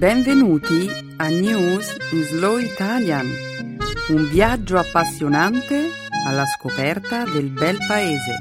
Benvenuti 0.00 0.88
a 1.18 1.28
News 1.28 1.94
in 2.12 2.22
Slow 2.22 2.56
Italian, 2.56 3.26
un 4.08 4.30
viaggio 4.30 4.78
appassionante 4.78 5.90
alla 6.26 6.46
scoperta 6.46 7.24
del 7.24 7.50
bel 7.50 7.76
paese. 7.86 8.38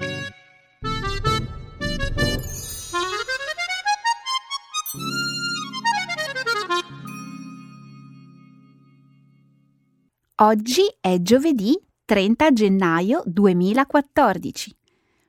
Oggi 10.35 10.84
è 11.02 11.21
giovedì 11.21 11.77
30 12.05 12.53
gennaio 12.53 13.21
2014. 13.26 14.73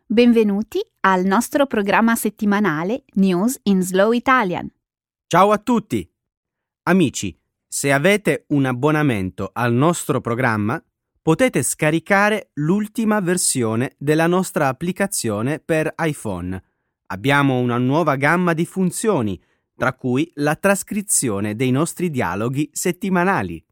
Benvenuti 0.07 0.79
al 1.01 1.25
nostro 1.25 1.67
programma 1.67 2.15
settimanale 2.15 3.03
News 3.15 3.59
in 3.65 3.83
Slow 3.83 4.13
Italian. 4.13 4.71
Ciao 5.27 5.51
a 5.51 5.59
tutti! 5.59 6.10
Amici, 6.85 7.39
se 7.69 7.93
avete 7.93 8.47
un 8.49 8.65
abbonamento 8.65 9.51
al 9.53 9.73
nostro 9.73 10.23
programma, 10.23 10.83
potete 11.21 11.63
scaricare 11.63 12.51
l'ultima 12.55 13.21
versione 13.21 13.93
della 13.99 14.27
nostra 14.27 14.69
applicazione 14.69 15.59
per 15.59 15.95
iPhone. 15.99 16.61
Abbiamo 17.07 17.59
una 17.59 17.77
nuova 17.77 18.17
gamma 18.17 18.55
di 18.55 18.65
funzioni, 18.65 19.41
tra 19.77 19.93
cui 19.93 20.31
la 20.37 20.57
trascrizione 20.57 21.55
dei 21.55 21.71
nostri 21.71 22.11
dialoghi 22.11 22.71
settimanali. 22.73 23.63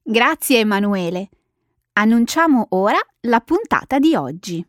Grazie 0.00 0.60
Emanuele. 0.60 1.28
Annunciamo 1.94 2.68
ora 2.70 2.98
la 3.22 3.40
puntata 3.40 3.98
di 3.98 4.14
oggi. 4.14 4.64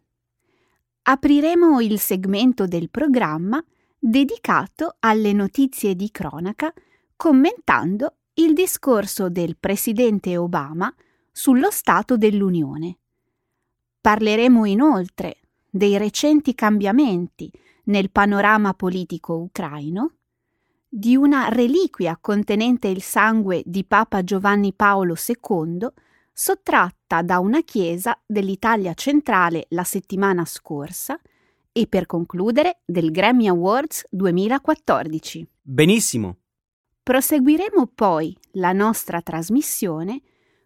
Apriremo 1.04 1.81
il 1.81 1.99
segmento 1.99 2.65
del 2.65 2.90
programma 2.90 3.63
dedicato 3.99 4.95
alle 4.99 5.34
notizie 5.34 5.96
di 5.96 6.09
cronaca 6.09 6.74
commentando 7.16 8.18
il 8.35 8.54
discorso 8.54 9.30
del 9.30 9.58
presidente 9.58 10.38
Obama 10.38 10.94
sullo 11.32 11.71
Stato 11.71 12.18
dell'Unione. 12.18 12.98
Parleremo 14.02 14.66
inoltre 14.66 15.40
dei 15.70 15.98
recenti 15.98 16.54
cambiamenti 16.54 17.52
nel 17.86 18.12
panorama 18.12 18.74
politico 18.74 19.36
ucraino, 19.36 20.13
di 20.88 21.16
una 21.16 21.49
reliquia 21.49 22.18
contenente 22.20 22.88
il 22.88 23.02
sangue 23.02 23.62
di 23.66 23.84
Papa 23.84 24.24
Giovanni 24.24 24.74
Paolo 24.74 25.16
II 25.16 25.88
sottratta 26.32 27.21
da 27.21 27.40
una 27.40 27.62
chiesa 27.63 28.18
dell'Italia 28.26 28.93
centrale 28.93 29.66
la 29.70 29.84
settimana 29.84 30.46
scorsa 30.46 31.20
e 31.71 31.88
per 31.88 32.05
concludere 32.05 32.82
del 32.86 33.12
Grammy 33.12 33.48
Awards 33.48 34.05
2014. 34.10 35.48
Benissimo! 35.62 36.38
Proseguiremo 37.05 37.91
poi 37.93 38.35
la 38.53 38.71
nostra 38.71 39.21
trasmissione 39.21 40.23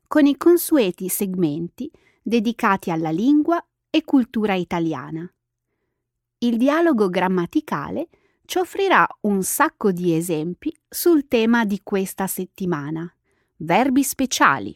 con 0.07 0.25
i 0.25 0.37
consueti 0.37 1.09
segmenti 1.09 1.91
dedicati 2.21 2.91
alla 2.91 3.09
lingua 3.09 3.61
e 3.89 4.05
cultura 4.05 4.53
italiana. 4.53 5.29
Il 6.37 6.55
dialogo 6.55 7.09
grammaticale 7.09 8.07
ci 8.45 8.57
offrirà 8.57 9.05
un 9.23 9.43
sacco 9.43 9.91
di 9.91 10.15
esempi 10.15 10.73
sul 10.87 11.27
tema 11.27 11.65
di 11.65 11.81
questa 11.83 12.25
settimana. 12.25 13.13
Verbi 13.57 14.01
speciali. 14.01 14.73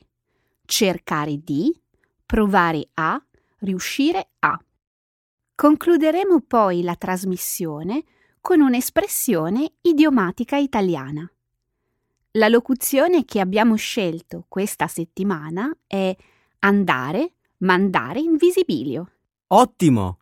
Cercare 0.66 1.38
di, 1.38 1.74
provare 2.26 2.90
a, 2.96 3.26
riuscire 3.60 4.32
a. 4.40 4.62
Concluderemo 5.56 6.42
poi 6.42 6.84
la 6.84 6.98
trasmissione 6.98 8.04
con 8.42 8.60
un'espressione 8.60 9.76
idiomatica 9.80 10.58
italiana. 10.58 11.26
La 12.36 12.48
locuzione 12.48 13.26
che 13.26 13.40
abbiamo 13.40 13.76
scelto 13.76 14.46
questa 14.48 14.88
settimana 14.88 15.72
è 15.86 16.16
andare, 16.60 17.34
mandare 17.58 18.22
in 18.22 18.38
visibilio. 18.38 19.12
Ottimo! 19.48 20.18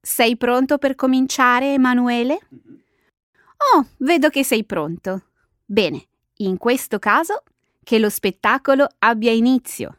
Sei 0.00 0.36
pronto 0.36 0.78
per 0.78 0.94
cominciare, 0.94 1.72
Emanuele? 1.72 2.38
Oh, 3.74 3.84
vedo 3.96 4.28
che 4.28 4.44
sei 4.44 4.64
pronto. 4.64 5.24
Bene, 5.64 6.06
in 6.36 6.56
questo 6.56 7.00
caso, 7.00 7.42
che 7.82 7.98
lo 7.98 8.10
spettacolo 8.10 8.86
abbia 9.00 9.32
inizio. 9.32 9.96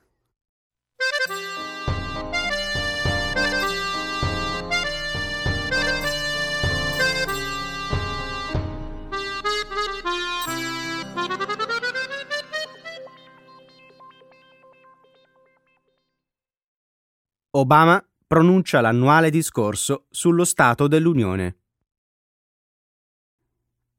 Obama 17.54 18.02
pronuncia 18.26 18.80
l'annuale 18.80 19.30
discorso 19.30 20.06
sullo 20.10 20.46
Stato 20.46 20.88
dell'Unione. 20.88 21.58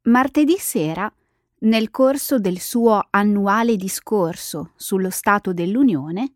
Martedì 0.04 0.56
sera, 0.56 1.12
nel 1.58 1.90
corso 1.90 2.38
del 2.38 2.60
suo 2.60 3.08
annuale 3.10 3.76
discorso 3.76 4.72
sullo 4.76 5.10
Stato 5.10 5.52
dell'Unione, 5.52 6.32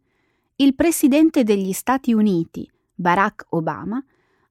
il 0.56 0.74
Presidente 0.74 1.42
degli 1.42 1.72
Stati 1.72 2.12
Uniti, 2.12 2.70
Barack 2.94 3.46
Obama, 3.50 4.04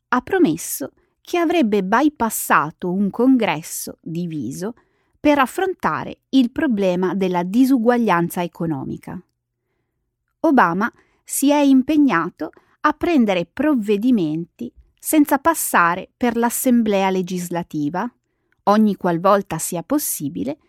ha 0.08 0.22
promesso 0.22 0.92
che 1.22 1.38
avrebbe 1.38 1.84
bypassato 1.84 2.92
un 2.92 3.12
congresso 3.12 4.00
diviso 4.02 4.74
per 5.20 5.38
affrontare 5.38 6.22
il 6.30 6.52
problema 6.52 7.14
della 7.14 7.44
disuguaglianza 7.44 8.42
economica. 8.42 9.22
Obama 10.40 10.92
si 11.26 11.50
è 11.50 11.58
impegnato 11.58 12.52
a 12.82 12.94
prendere 12.94 13.48
provvedimenti 13.48 14.72
senza 14.98 15.40
passare 15.40 16.10
per 16.16 16.38
l'Assemblea 16.38 17.10
legislativa, 17.10 18.10
ogni 18.64 18.96
qualvolta 18.96 19.58
sia 19.58 19.82
possibile, 19.84 20.60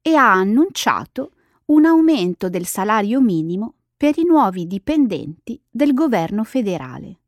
e 0.00 0.14
ha 0.14 0.32
annunciato 0.32 1.32
un 1.66 1.84
aumento 1.84 2.48
del 2.48 2.64
salario 2.64 3.20
minimo 3.20 3.74
per 3.96 4.18
i 4.18 4.24
nuovi 4.24 4.66
dipendenti 4.66 5.60
del 5.70 5.92
governo 5.92 6.44
federale. 6.44 7.20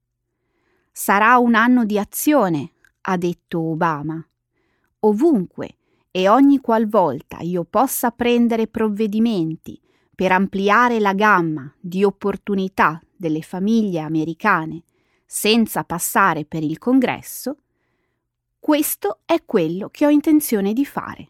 Sarà 0.93 1.39
un 1.39 1.55
anno 1.55 1.85
di 1.85 1.99
azione, 1.99 2.73
ha 3.03 3.17
detto 3.17 3.61
Obama. 3.61 4.27
Ovunque 5.01 5.77
e 6.11 6.29
ogni 6.29 6.59
qualvolta 6.59 7.39
io 7.41 7.65
possa 7.65 8.11
prendere 8.11 8.67
provvedimenti 8.67 9.81
per 10.19 10.33
ampliare 10.33 10.99
la 10.99 11.13
gamma 11.13 11.73
di 11.79 12.03
opportunità 12.03 13.01
delle 13.15 13.41
famiglie 13.41 14.01
americane 14.01 14.83
senza 15.25 15.85
passare 15.85 16.45
per 16.45 16.65
il 16.65 16.79
congresso, 16.79 17.59
questo 18.59 19.21
è 19.25 19.45
quello 19.45 19.91
che 19.91 20.07
ho 20.07 20.09
intenzione 20.09 20.73
di 20.73 20.85
fare. 20.85 21.29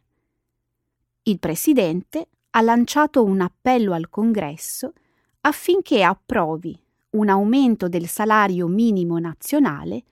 Il 1.24 1.38
Presidente 1.38 2.28
ha 2.48 2.62
lanciato 2.62 3.22
un 3.22 3.42
appello 3.42 3.92
al 3.92 4.08
Congresso 4.08 4.94
affinché 5.42 6.02
approvi 6.02 6.74
un 7.10 7.28
aumento 7.28 7.90
del 7.90 8.06
salario 8.06 8.68
minimo 8.68 9.18
nazionale 9.18 10.02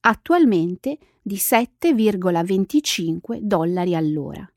attualmente 0.00 0.98
di 1.22 1.36
7,25 1.36 3.38
dollari 3.38 3.94
all'ora. 3.94 4.50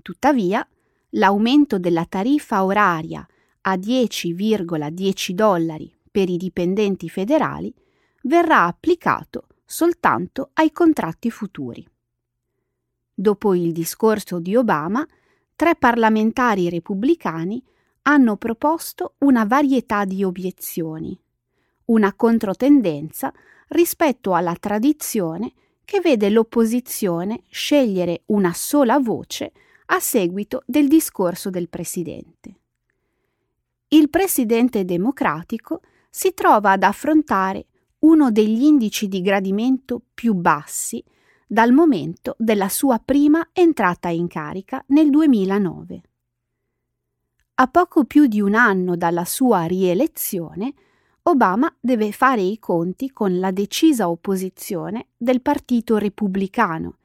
Tuttavia, 0.00 0.66
l'aumento 1.16 1.78
della 1.78 2.04
tariffa 2.04 2.64
oraria 2.64 3.26
a 3.62 3.74
10,10 3.74 5.32
dollari 5.32 5.92
per 6.10 6.28
i 6.28 6.36
dipendenti 6.36 7.08
federali 7.08 7.72
verrà 8.22 8.64
applicato 8.64 9.46
soltanto 9.64 10.50
ai 10.54 10.70
contratti 10.72 11.30
futuri. 11.30 11.86
Dopo 13.12 13.54
il 13.54 13.72
discorso 13.72 14.38
di 14.38 14.56
Obama, 14.56 15.06
tre 15.56 15.76
parlamentari 15.76 16.68
repubblicani 16.68 17.62
hanno 18.02 18.36
proposto 18.36 19.14
una 19.18 19.44
varietà 19.44 20.04
di 20.04 20.24
obiezioni, 20.24 21.18
una 21.86 22.12
controtendenza 22.14 23.32
rispetto 23.68 24.34
alla 24.34 24.56
tradizione 24.56 25.52
che 25.84 26.00
vede 26.00 26.28
l'opposizione 26.28 27.42
scegliere 27.48 28.22
una 28.26 28.52
sola 28.52 28.98
voce 28.98 29.52
a 29.86 30.00
seguito 30.00 30.62
del 30.66 30.88
discorso 30.88 31.50
del 31.50 31.68
Presidente. 31.68 32.58
Il 33.88 34.08
Presidente 34.10 34.84
democratico 34.84 35.80
si 36.10 36.32
trova 36.34 36.72
ad 36.72 36.82
affrontare 36.82 37.66
uno 38.00 38.30
degli 38.30 38.62
indici 38.62 39.08
di 39.08 39.20
gradimento 39.20 40.02
più 40.12 40.34
bassi 40.34 41.02
dal 41.46 41.72
momento 41.72 42.34
della 42.38 42.68
sua 42.68 42.98
prima 42.98 43.50
entrata 43.52 44.08
in 44.08 44.26
carica 44.26 44.82
nel 44.88 45.10
2009. 45.10 46.02
A 47.56 47.66
poco 47.68 48.04
più 48.04 48.26
di 48.26 48.40
un 48.40 48.54
anno 48.54 48.96
dalla 48.96 49.24
sua 49.24 49.64
rielezione, 49.64 50.74
Obama 51.22 51.72
deve 51.80 52.10
fare 52.12 52.42
i 52.42 52.58
conti 52.58 53.10
con 53.10 53.38
la 53.38 53.50
decisa 53.50 54.08
opposizione 54.08 55.08
del 55.16 55.40
Partito 55.40 55.96
Repubblicano, 55.96 56.96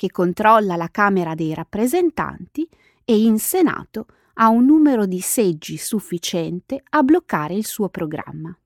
che 0.00 0.10
controlla 0.10 0.76
la 0.76 0.88
Camera 0.88 1.34
dei 1.34 1.52
rappresentanti 1.52 2.66
e 3.04 3.20
in 3.20 3.38
Senato 3.38 4.06
ha 4.36 4.48
un 4.48 4.64
numero 4.64 5.04
di 5.04 5.20
seggi 5.20 5.76
sufficiente 5.76 6.82
a 6.88 7.02
bloccare 7.02 7.52
il 7.52 7.66
suo 7.66 7.90
programma. 7.90 8.58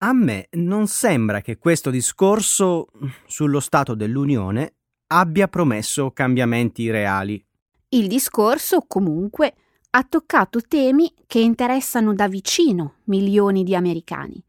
A 0.00 0.12
me 0.12 0.48
non 0.50 0.88
sembra 0.88 1.40
che 1.40 1.56
questo 1.56 1.88
discorso 1.88 2.88
sullo 3.24 3.60
Stato 3.60 3.94
dell'Unione 3.94 4.74
abbia 5.06 5.48
promesso 5.48 6.10
cambiamenti 6.10 6.90
reali. 6.90 7.42
Il 7.88 8.08
discorso, 8.08 8.84
comunque, 8.86 9.54
ha 9.88 10.04
toccato 10.04 10.60
temi 10.60 11.10
che 11.26 11.38
interessano 11.38 12.12
da 12.12 12.28
vicino 12.28 12.96
milioni 13.04 13.64
di 13.64 13.74
americani. 13.74 14.44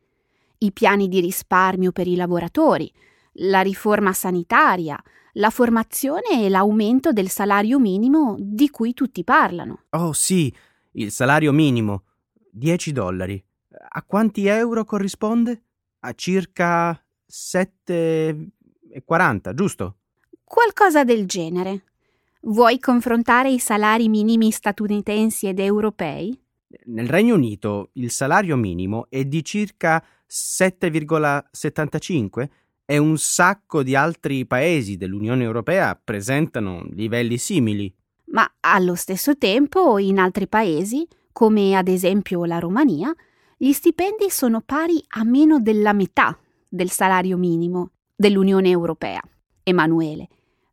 I 0.58 0.74
piani 0.74 1.08
di 1.08 1.22
risparmio 1.22 1.94
per 1.94 2.08
i 2.08 2.18
lavoratori, 2.18 2.92
la 3.40 3.62
riforma 3.62 4.14
sanitaria, 4.14 5.02
la 5.34 5.50
formazione 5.50 6.44
e 6.44 6.50
l'aumento 6.50 7.12
del 7.12 7.30
salario 7.30 7.80
minimo 7.80 8.36
di 8.40 8.70
cui 8.70 8.94
tutti 8.94 9.24
parlano. 9.24 9.86
Oh 9.92 10.14
sì, 10.14 10.54
il 10.94 11.12
salario 11.12 11.52
minimo. 11.52 12.04
10 12.50 12.92
dollari. 12.92 13.44
A 13.90 14.02
quanti 14.04 14.48
euro 14.48 14.84
corrisponde? 14.84 15.62
A 16.00 16.14
circa 16.14 17.00
7,40, 17.30 19.54
giusto? 19.54 19.98
Qualcosa 20.44 21.04
del 21.04 21.28
genere. 21.28 21.84
Vuoi 22.42 22.80
confrontare 22.80 23.52
i 23.52 23.60
salari 23.60 24.10
minimi 24.10 24.50
statunitensi 24.52 25.46
ed 25.48 25.60
europei? 25.60 26.36
Nel 26.86 27.08
Regno 27.08 27.36
Unito 27.36 27.92
il 27.94 28.10
salario 28.10 28.56
minimo 28.56 29.06
è 29.10 29.24
di 29.26 29.44
circa 29.44 30.04
7,75 30.28 32.50
e 32.90 32.98
un 32.98 33.18
sacco 33.18 33.84
di 33.84 33.98
altri 33.98 34.46
paesi 34.46 34.96
dell'Unione 34.96 35.44
Europea 35.44 36.00
presentano 36.02 36.88
livelli 36.92 37.38
simili. 37.38 37.94
Ma 38.28 38.50
allo 38.62 38.96
stesso 38.96 39.38
tempo 39.38 39.98
in 39.98 40.20
altri 40.20 40.48
paesi, 40.48 41.06
come 41.34 41.76
ad 41.76 41.90
esempio 41.90 42.46
la 42.46 42.60
Romania, 42.60 43.14
gli 43.58 43.74
stipendi 43.74 44.30
sono 44.30 44.62
pari 44.62 45.04
a 45.18 45.26
meno 45.26 45.60
della 45.60 45.92
metà 45.92 46.38
del 46.66 46.90
salario 46.90 47.36
minimo 47.36 47.92
dell'Unione 48.16 48.70
Europea. 48.70 49.22
Emanuele, 49.64 50.30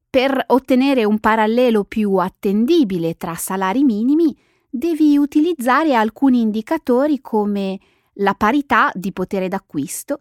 per 0.08 0.40
ottenere 0.46 1.02
un 1.04 1.18
parallelo 1.18 1.82
più 1.82 2.14
attendibile 2.18 3.16
tra 3.16 3.34
salari 3.34 3.82
minimi, 3.82 4.36
devi 4.70 5.18
utilizzare 5.18 5.96
alcuni 5.96 6.42
indicatori 6.42 7.20
come 7.20 7.80
la 8.18 8.34
parità 8.34 8.92
di 8.94 9.12
potere 9.12 9.48
d'acquisto, 9.48 10.20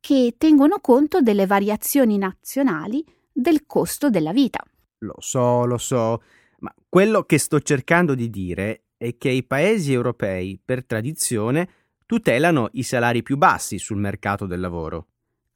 che 0.00 0.34
tengono 0.38 0.80
conto 0.80 1.20
delle 1.20 1.46
variazioni 1.46 2.18
nazionali 2.18 3.04
del 3.30 3.66
costo 3.66 4.10
della 4.10 4.32
vita. 4.32 4.60
Lo 4.98 5.14
so, 5.18 5.64
lo 5.64 5.78
so, 5.78 6.22
ma 6.60 6.74
quello 6.88 7.22
che 7.24 7.38
sto 7.38 7.60
cercando 7.60 8.14
di 8.14 8.28
dire 8.28 8.84
è 8.96 9.16
che 9.16 9.30
i 9.30 9.44
paesi 9.44 9.92
europei, 9.92 10.60
per 10.62 10.84
tradizione, 10.84 11.68
tutelano 12.04 12.68
i 12.72 12.82
salari 12.82 13.22
più 13.22 13.36
bassi 13.36 13.78
sul 13.78 13.98
mercato 13.98 14.46
del 14.46 14.60
lavoro. 14.60 15.06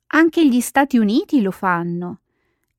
Anche 0.08 0.46
gli 0.46 0.60
Stati 0.60 0.96
Uniti 0.96 1.42
lo 1.42 1.50
fanno. 1.50 2.20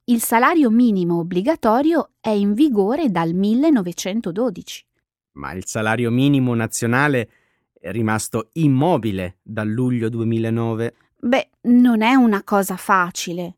Il 0.06 0.22
salario 0.22 0.70
minimo 0.70 1.20
obbligatorio 1.20 2.12
è 2.20 2.30
in 2.30 2.54
vigore 2.54 3.10
dal 3.10 3.34
1912. 3.34 4.86
Ma 5.34 5.52
il 5.54 5.66
salario 5.66 6.12
minimo 6.12 6.54
nazionale 6.54 7.30
è 7.74 7.92
rimasto 7.92 8.50
immobile 8.54 9.40
dal 9.42 9.68
luglio 9.68 10.10
2009. 10.10 10.96
Beh, 11.26 11.50
non 11.62 12.04
è 12.04 12.14
una 12.14 12.44
cosa 12.44 12.78
facile. 12.78 13.56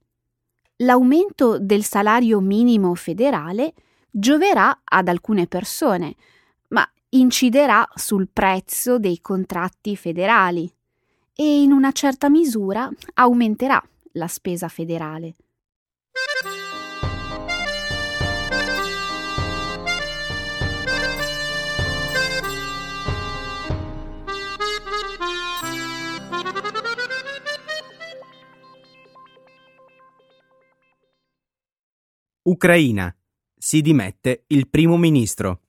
L'aumento 0.78 1.60
del 1.60 1.84
salario 1.84 2.40
minimo 2.40 2.96
federale 2.96 3.74
gioverà 4.10 4.84
ad 4.86 5.10
alcune 5.10 5.48
persone, 5.48 6.16
ma 6.70 6.90
inciderà 7.10 7.86
sul 7.94 8.30
prezzo 8.32 9.00
dei 9.00 9.20
contratti 9.20 9.98
federali 9.98 10.74
e 11.36 11.62
in 11.62 11.74
una 11.74 11.92
certa 11.92 12.30
misura 12.30 12.90
aumenterà 13.16 13.84
la 14.14 14.28
spesa 14.28 14.70
federale. 14.70 15.36
Ucraina. 32.48 33.14
Si 33.58 33.82
dimette 33.82 34.46
il 34.48 34.70
primo 34.70 34.96
ministro. 34.96 35.64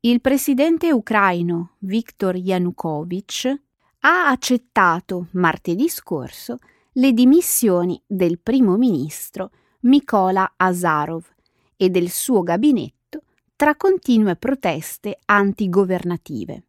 Il 0.00 0.20
presidente 0.20 0.90
ucraino 0.90 1.76
Viktor 1.78 2.34
Yanukovych 2.34 3.62
ha 4.00 4.26
accettato 4.26 5.28
martedì 5.34 5.88
scorso 5.88 6.58
le 6.94 7.12
dimissioni 7.12 8.02
del 8.04 8.40
primo 8.40 8.76
ministro 8.76 9.52
Mykola 9.82 10.54
Azarov 10.56 11.32
e 11.76 11.88
del 11.88 12.10
suo 12.10 12.42
gabinetto 12.42 13.22
tra 13.54 13.76
continue 13.76 14.34
proteste 14.34 15.16
antigovernative. 15.26 16.64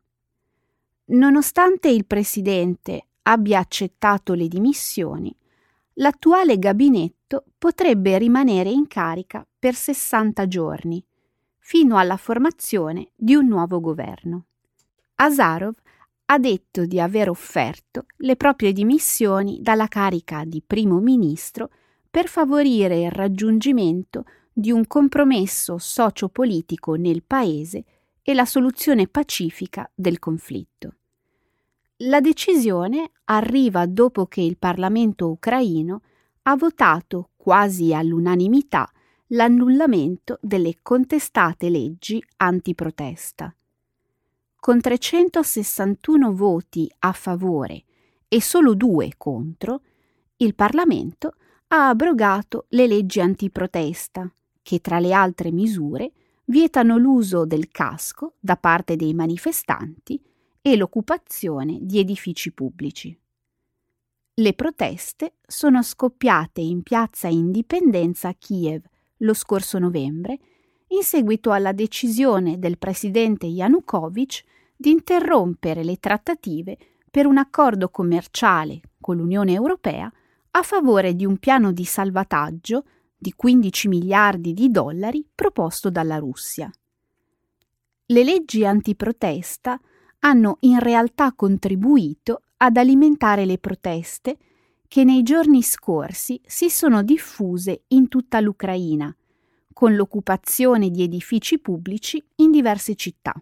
Nonostante 1.05 1.89
il 1.89 2.05
presidente 2.05 3.07
abbia 3.23 3.57
accettato 3.57 4.35
le 4.35 4.47
dimissioni, 4.47 5.35
l'attuale 5.93 6.59
gabinetto 6.59 7.22
potrebbe 7.57 8.17
rimanere 8.17 8.69
in 8.69 8.87
carica 8.87 9.47
per 9.57 9.73
60 9.73 10.47
giorni, 10.47 11.03
fino 11.57 11.97
alla 11.97 12.17
formazione 12.17 13.11
di 13.15 13.35
un 13.35 13.47
nuovo 13.47 13.79
governo. 13.79 14.45
Azarov 15.15 15.75
ha 16.25 16.37
detto 16.37 16.85
di 16.85 16.99
aver 16.99 17.29
offerto 17.29 18.05
le 18.17 18.35
proprie 18.35 18.73
dimissioni 18.73 19.59
dalla 19.61 19.87
carica 19.87 20.43
di 20.45 20.61
primo 20.65 20.99
ministro 20.99 21.69
per 22.09 22.27
favorire 22.27 23.01
il 23.01 23.11
raggiungimento 23.11 24.25
di 24.51 24.71
un 24.71 24.85
compromesso 24.85 25.77
sociopolitico 25.77 26.93
nel 26.95 27.23
paese 27.23 27.83
e 28.21 28.33
la 28.33 28.45
soluzione 28.45 29.07
pacifica 29.07 29.89
del 29.93 30.19
conflitto. 30.19 30.95
La 31.97 32.19
decisione 32.21 33.11
arriva 33.25 33.85
dopo 33.85 34.25
che 34.25 34.41
il 34.41 34.57
Parlamento 34.57 35.29
ucraino 35.29 36.01
ha 36.43 36.55
votato 36.55 37.29
quasi 37.35 37.93
all'unanimità 37.93 38.89
l'annullamento 39.27 40.37
delle 40.41 40.77
contestate 40.81 41.69
leggi 41.69 42.23
antiprotesta. 42.37 43.55
Con 44.55 44.79
361 44.79 46.33
voti 46.33 46.89
a 46.99 47.11
favore 47.11 47.83
e 48.27 48.41
solo 48.41 48.75
due 48.75 49.13
contro, 49.17 49.81
il 50.37 50.55
Parlamento 50.55 51.35
ha 51.67 51.89
abrogato 51.89 52.65
le 52.69 52.87
leggi 52.87 53.19
antiprotesta, 53.19 54.31
che 54.61 54.79
tra 54.79 54.99
le 54.99 55.13
altre 55.13 55.51
misure 55.51 56.11
vietano 56.45 56.97
l'uso 56.97 57.45
del 57.45 57.69
casco 57.69 58.35
da 58.39 58.57
parte 58.57 58.95
dei 58.95 59.13
manifestanti 59.13 60.21
e 60.61 60.75
l'occupazione 60.75 61.79
di 61.81 61.99
edifici 61.99 62.51
pubblici. 62.51 63.17
Le 64.35 64.53
proteste 64.53 65.35
sono 65.45 65.83
scoppiate 65.83 66.59
in 66.59 66.81
piazza 66.81 67.27
Indipendenza 67.27 68.29
a 68.29 68.33
Kiev 68.33 68.81
lo 69.17 69.35
scorso 69.35 69.77
novembre 69.77 70.39
in 70.87 71.03
seguito 71.03 71.51
alla 71.51 71.71
decisione 71.71 72.57
del 72.57 72.79
presidente 72.79 73.45
Yanukovych 73.45 74.43
di 74.75 74.89
interrompere 74.89 75.83
le 75.83 75.97
trattative 75.97 76.77
per 77.11 77.27
un 77.27 77.37
accordo 77.37 77.89
commerciale 77.89 78.81
con 78.99 79.17
l'Unione 79.17 79.53
Europea 79.53 80.11
a 80.49 80.63
favore 80.63 81.13
di 81.13 81.27
un 81.27 81.37
piano 81.37 81.71
di 81.71 81.85
salvataggio 81.85 82.85
di 83.15 83.33
15 83.35 83.87
miliardi 83.87 84.53
di 84.53 84.71
dollari 84.71 85.23
proposto 85.35 85.91
dalla 85.91 86.17
Russia. 86.17 86.71
Le 88.07 88.23
leggi 88.23 88.65
antiprotesta 88.65 89.79
hanno 90.21 90.57
in 90.61 90.79
realtà 90.79 91.33
contribuito 91.33 92.41
ad 92.57 92.77
alimentare 92.77 93.45
le 93.45 93.57
proteste 93.57 94.37
che 94.87 95.03
nei 95.03 95.23
giorni 95.23 95.63
scorsi 95.63 96.39
si 96.45 96.69
sono 96.69 97.03
diffuse 97.03 97.83
in 97.89 98.07
tutta 98.07 98.39
l'Ucraina, 98.39 99.15
con 99.73 99.95
l'occupazione 99.95 100.89
di 100.89 101.03
edifici 101.03 101.59
pubblici 101.59 102.23
in 102.35 102.51
diverse 102.51 102.95
città. 102.95 103.33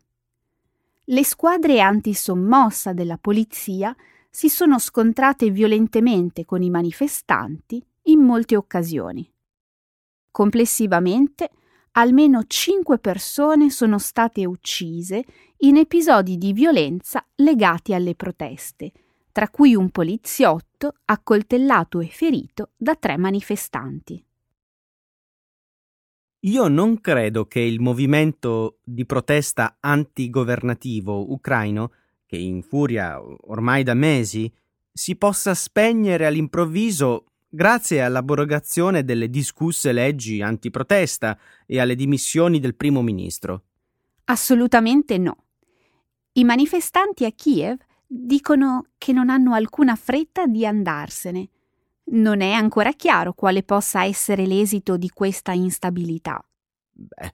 Le 1.04 1.24
squadre 1.26 1.82
antisommossa 1.82 2.94
della 2.94 3.18
polizia 3.18 3.96
si 4.30 4.48
sono 4.48 4.80
scontrate 4.80 5.50
violentemente 5.50 6.46
con 6.46 6.62
i 6.62 6.70
manifestanti 6.70 7.86
in 8.04 8.22
molte 8.22 8.56
occasioni. 8.56 9.30
Complessivamente 10.32 11.50
almeno 11.94 12.44
cinque 12.48 13.00
persone 13.00 13.70
sono 13.70 13.98
state 13.98 14.46
uccise 14.46 15.24
in 15.58 15.78
episodi 15.78 16.38
di 16.38 16.54
violenza 16.54 17.26
legati 17.36 17.94
alle 17.94 18.16
proteste, 18.16 18.92
tra 19.32 19.50
cui 19.50 19.76
un 19.76 19.90
poliziotto 19.90 20.96
accoltellato 21.06 22.00
e 22.00 22.08
ferito 22.08 22.72
da 22.78 22.96
tre 22.96 23.18
manifestanti. 23.18 24.24
Io 26.44 26.68
non 26.68 27.00
credo 27.02 27.46
che 27.46 27.60
il 27.60 27.80
movimento 27.80 28.80
di 28.84 29.06
protesta 29.06 29.78
antigovernativo 29.80 31.32
ucraino, 31.32 31.92
che 32.26 32.38
infuria 32.38 33.22
ormai 33.22 33.84
da 33.84 33.94
mesi, 33.94 34.52
si 34.92 35.16
possa 35.16 35.54
spegnere 35.54 36.26
all'improvviso 36.26 37.26
grazie 37.54 38.02
all'abrogazione 38.02 39.04
delle 39.04 39.30
discusse 39.30 39.92
leggi 39.92 40.42
antiprotesta 40.42 41.38
e 41.66 41.80
alle 41.80 41.96
dimissioni 41.96 42.60
del 42.60 42.76
primo 42.76 43.02
ministro. 43.02 43.64
Assolutamente 44.26 45.18
no. 45.18 45.44
I 46.34 46.46
manifestanti 46.46 47.26
a 47.26 47.32
Kiev 47.32 47.78
dicono 48.08 48.86
che 48.98 49.12
non 49.12 49.30
hanno 49.30 49.54
alcuna 49.54 49.96
fretta 49.96 50.46
di 50.46 50.66
andarsene. 50.66 51.50
Non 52.14 52.40
è 52.40 52.52
ancora 52.52 52.94
chiaro 52.94 53.34
quale 53.34 53.64
possa 53.64 54.06
essere 54.06 54.46
l'esito 54.46 54.96
di 54.96 55.10
questa 55.10 55.52
instabilità. 55.52 56.44
Beh, 56.90 57.34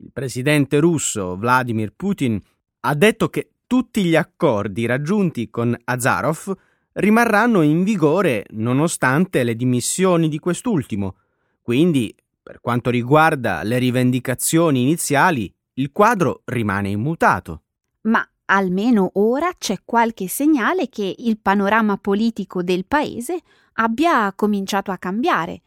il 0.00 0.10
presidente 0.12 0.80
russo 0.80 1.36
Vladimir 1.36 1.92
Putin 1.94 2.40
ha 2.80 2.94
detto 2.94 3.28
che 3.28 3.50
tutti 3.66 4.04
gli 4.04 4.16
accordi 4.16 4.86
raggiunti 4.86 5.48
con 5.48 5.76
Azarov 5.84 6.54
rimarranno 6.94 7.62
in 7.62 7.84
vigore 7.84 8.44
nonostante 8.50 9.42
le 9.42 9.56
dimissioni 9.56 10.28
di 10.28 10.38
quest'ultimo. 10.38 11.16
Quindi, 11.62 12.14
per 12.42 12.60
quanto 12.60 12.90
riguarda 12.90 13.62
le 13.62 13.78
rivendicazioni 13.78 14.82
iniziali, 14.82 15.52
il 15.74 15.90
quadro 15.92 16.42
rimane 16.44 16.90
immutato. 16.90 17.62
Ma 18.02 18.26
almeno 18.46 19.10
ora 19.14 19.50
c'è 19.56 19.78
qualche 19.84 20.28
segnale 20.28 20.88
che 20.88 21.14
il 21.18 21.38
panorama 21.38 21.96
politico 21.96 22.62
del 22.62 22.84
paese 22.86 23.40
abbia 23.74 24.32
cominciato 24.34 24.90
a 24.90 24.98
cambiare. 24.98 25.62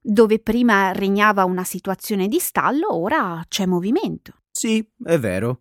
Dove 0.00 0.38
prima 0.38 0.92
regnava 0.92 1.44
una 1.44 1.64
situazione 1.64 2.28
di 2.28 2.38
stallo, 2.38 2.94
ora 2.94 3.44
c'è 3.46 3.66
movimento. 3.66 4.32
Sì, 4.50 4.84
è 5.04 5.18
vero. 5.18 5.60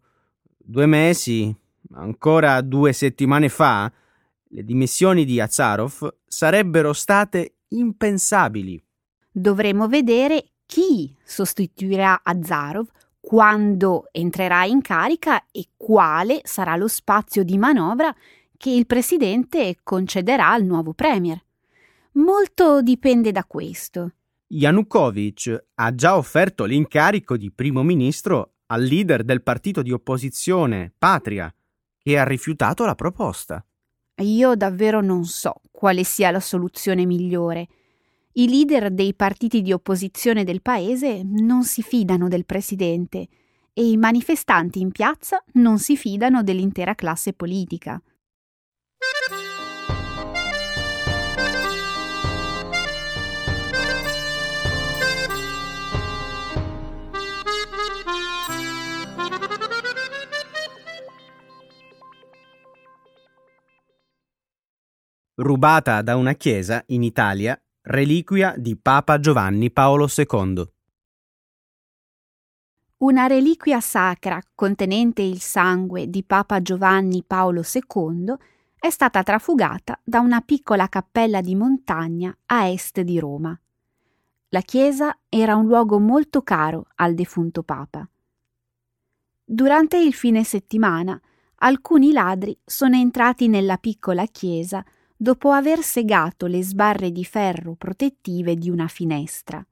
Due 0.58 0.86
mesi, 0.86 1.54
ancora 1.94 2.62
due 2.62 2.94
settimane 2.94 3.50
fa, 3.50 3.92
le 4.50 4.64
dimissioni 4.64 5.26
di 5.26 5.40
Azarov 5.40 6.08
sarebbero 6.26 6.94
state 6.94 7.56
impensabili. 7.70 8.82
Dovremo 9.32 9.88
vedere 9.88 10.52
chi 10.66 11.16
sostituirà 11.24 12.22
Azarov 12.24 12.88
quando 13.20 14.08
entrerà 14.12 14.66
in 14.66 14.82
carica 14.82 15.46
e 15.52 15.68
quale 15.76 16.42
sarà 16.44 16.76
lo 16.76 16.88
spazio 16.88 17.44
di 17.44 17.58
manovra 17.58 18.16
che 18.56 18.72
il 18.72 18.86
presidente 18.86 19.78
concederà 19.84 20.52
al 20.52 20.64
nuovo 20.64 20.94
premier. 20.94 21.44
Molto 22.14 22.82
dipende 22.82 23.32
da 23.32 23.44
questo. 23.44 24.14
Yanukovych 24.48 25.66
ha 25.76 25.94
già 25.94 26.16
offerto 26.16 26.64
l'incarico 26.64 27.36
di 27.36 27.52
primo 27.52 27.84
ministro 27.84 28.54
al 28.68 28.82
leader 28.82 29.24
del 29.24 29.44
partito 29.44 29.82
di 29.82 29.92
opposizione 29.92 30.94
Patria, 30.98 31.54
che 31.98 32.18
ha 32.18 32.24
rifiutato 32.24 32.86
la 32.86 32.96
proposta. 32.96 33.64
Io 34.22 34.56
davvero 34.56 35.02
non 35.02 35.26
so 35.26 35.62
quale 35.72 36.04
sia 36.04 36.32
la 36.32 36.40
soluzione 36.40 37.06
migliore. 37.06 37.68
I 38.34 38.50
leader 38.50 38.92
dei 38.92 39.14
partiti 39.14 39.62
di 39.62 39.72
opposizione 39.72 40.44
del 40.44 40.62
paese 40.62 41.22
non 41.24 41.64
si 41.64 41.82
fidano 41.84 42.28
del 42.28 42.46
presidente 42.46 43.28
e 43.74 43.90
i 43.90 43.98
manifestanti 43.98 44.80
in 44.80 44.92
piazza 44.92 45.44
non 45.54 45.78
si 45.78 45.96
fidano 45.96 46.42
dell'intera 46.42 46.96
classe 46.96 47.34
politica. 47.34 48.02
Rubata 65.40 66.02
da 66.02 66.16
una 66.16 66.34
chiesa 66.34 66.84
in 66.88 67.04
Italia 67.04 67.56
Reliquia 67.82 68.56
di 68.58 68.76
Papa 68.76 69.20
Giovanni 69.20 69.70
Paolo 69.70 70.08
II. 70.08 70.68
Una 72.98 73.28
reliquia 73.28 73.80
sacra 73.80 74.42
contenente 74.56 75.22
il 75.22 75.40
sangue 75.40 76.10
di 76.10 76.24
Papa 76.24 76.64
Giovanni 76.64 77.24
Paolo 77.24 77.62
II 77.62 78.34
è 78.80 78.90
stata 78.90 79.22
trafugata 79.22 80.00
da 80.04 80.22
una 80.22 80.42
piccola 80.42 80.88
cappella 80.88 81.42
di 81.42 81.54
montagna 81.54 82.36
a 82.48 82.70
est 82.70 83.02
di 83.02 83.20
Roma. 83.20 83.56
La 84.50 84.62
chiesa 84.62 85.20
era 85.30 85.56
un 85.56 85.68
luogo 85.68 86.00
molto 86.00 86.42
caro 86.42 86.88
al 86.96 87.14
defunto 87.14 87.62
Papa. 87.62 88.10
Durante 89.44 89.98
il 90.00 90.16
fine 90.16 90.44
settimana 90.44 91.22
alcuni 91.58 92.12
ladri 92.12 92.60
sono 92.66 92.96
entrati 92.96 93.48
nella 93.48 93.78
piccola 93.78 94.26
chiesa 94.26 94.84
dopo 95.18 95.50
aver 95.50 95.82
segato 95.82 96.46
le 96.46 96.64
sbarre 96.64 97.12
di 97.12 97.26
ferro 97.26 97.74
protettive 97.74 98.56
di 98.56 98.70
una 98.70 98.88
finestra. 98.88 99.66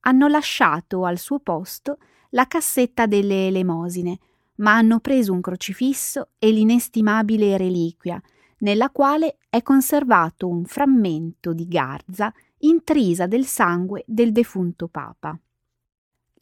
Hanno 0.00 0.28
lasciato 0.28 1.04
al 1.06 1.18
suo 1.18 1.38
posto 1.38 1.98
la 2.30 2.46
cassetta 2.46 3.06
delle 3.06 3.46
elemosine, 3.46 4.18
ma 4.56 4.76
hanno 4.76 5.00
preso 5.00 5.32
un 5.32 5.40
crocifisso 5.40 6.28
e 6.38 6.50
l'inestimabile 6.50 7.56
reliquia, 7.56 8.20
nella 8.58 8.90
quale 8.90 9.38
è 9.48 9.62
conservato 9.62 10.46
un 10.48 10.64
frammento 10.66 11.52
di 11.52 11.66
garza 11.66 12.32
intrisa 12.58 13.26
del 13.26 13.46
sangue 13.46 14.04
del 14.06 14.32
defunto 14.32 14.86
Papa. 14.86 15.36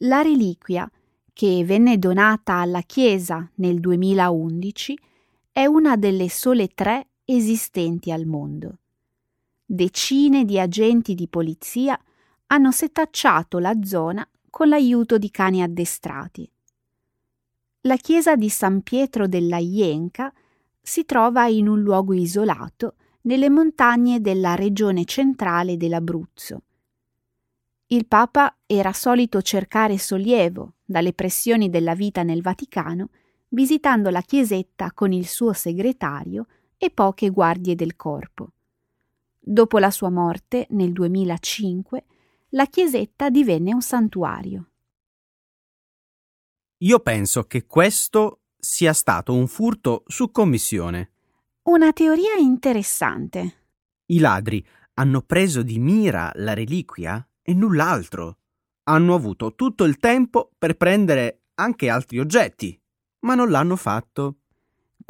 La 0.03 0.21
reliquia, 0.21 0.89
che 1.33 1.63
venne 1.65 1.97
donata 1.97 2.55
alla 2.55 2.81
Chiesa 2.81 3.49
nel 3.55 3.79
2011, 3.79 4.99
è 5.51 5.65
una 5.65 5.95
delle 5.95 6.29
sole 6.29 6.67
tre 6.67 7.07
esistenti 7.35 8.11
al 8.11 8.25
mondo. 8.25 8.77
Decine 9.65 10.43
di 10.43 10.59
agenti 10.59 11.15
di 11.15 11.27
polizia 11.27 11.99
hanno 12.47 12.71
setacciato 12.71 13.59
la 13.59 13.73
zona 13.83 14.27
con 14.49 14.67
l'aiuto 14.67 15.17
di 15.17 15.31
cani 15.31 15.61
addestrati. 15.61 16.49
La 17.81 17.95
chiesa 17.95 18.35
di 18.35 18.49
San 18.49 18.81
Pietro 18.81 19.27
della 19.27 19.57
Ienca 19.57 20.31
si 20.81 21.05
trova 21.05 21.47
in 21.47 21.67
un 21.67 21.81
luogo 21.81 22.13
isolato 22.13 22.95
nelle 23.21 23.49
montagne 23.49 24.19
della 24.19 24.55
regione 24.55 25.05
centrale 25.05 25.77
dell'Abruzzo. 25.77 26.61
Il 27.87 28.07
Papa 28.07 28.57
era 28.65 28.93
solito 28.93 29.41
cercare 29.41 29.97
sollievo 29.97 30.73
dalle 30.83 31.13
pressioni 31.13 31.69
della 31.69 31.95
vita 31.95 32.23
nel 32.23 32.41
Vaticano 32.41 33.09
visitando 33.49 34.09
la 34.09 34.21
chiesetta 34.21 34.91
con 34.93 35.11
il 35.11 35.27
suo 35.27 35.53
segretario 35.53 36.47
e 36.83 36.89
poche 36.89 37.29
guardie 37.29 37.75
del 37.75 37.95
corpo. 37.95 38.53
Dopo 39.39 39.77
la 39.77 39.91
sua 39.91 40.09
morte, 40.09 40.65
nel 40.71 40.91
2005, 40.93 42.05
la 42.49 42.65
chiesetta 42.65 43.29
divenne 43.29 43.71
un 43.71 43.83
santuario. 43.83 44.71
Io 46.77 46.99
penso 47.01 47.43
che 47.43 47.67
questo 47.67 48.39
sia 48.57 48.93
stato 48.93 49.35
un 49.35 49.45
furto 49.45 50.03
su 50.07 50.31
commissione. 50.31 51.11
Una 51.63 51.93
teoria 51.93 52.33
interessante. 52.33 53.65
I 54.07 54.17
ladri 54.17 54.65
hanno 54.95 55.21
preso 55.21 55.61
di 55.61 55.77
mira 55.77 56.31
la 56.33 56.55
reliquia 56.55 57.23
e 57.43 57.53
null'altro. 57.53 58.39
Hanno 58.85 59.13
avuto 59.13 59.53
tutto 59.53 59.83
il 59.83 59.99
tempo 59.99 60.49
per 60.57 60.77
prendere 60.77 61.43
anche 61.55 61.89
altri 61.89 62.17
oggetti, 62.17 62.81
ma 63.19 63.35
non 63.35 63.51
l'hanno 63.51 63.75
fatto. 63.75 64.40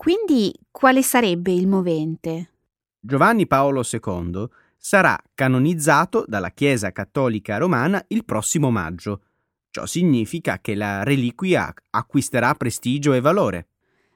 Quindi 0.02 0.52
quale 0.72 1.04
sarebbe 1.04 1.52
il 1.52 1.68
movente? 1.68 2.54
Giovanni 3.00 3.46
Paolo 3.46 3.84
II 3.84 4.48
sarà 4.76 5.16
canonizzato 5.36 6.26
dalla 6.28 6.50
Chiesa 6.50 6.92
Cattolica 6.92 7.58
Romana 7.58 8.04
il 8.08 8.26
prossimo 8.26 8.72
maggio. 8.72 9.22
Ciò 9.70 9.86
significa 9.86 10.58
che 10.58 10.74
la 10.74 11.04
reliquia 11.04 11.72
acquisterà 11.92 12.56
prestigio 12.56 13.14
e 13.14 13.22
valore. 13.22 13.68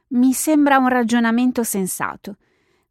Mi 0.08 0.34
sembra 0.34 0.80
un 0.80 0.88
ragionamento 0.88 1.62
sensato. 1.62 2.38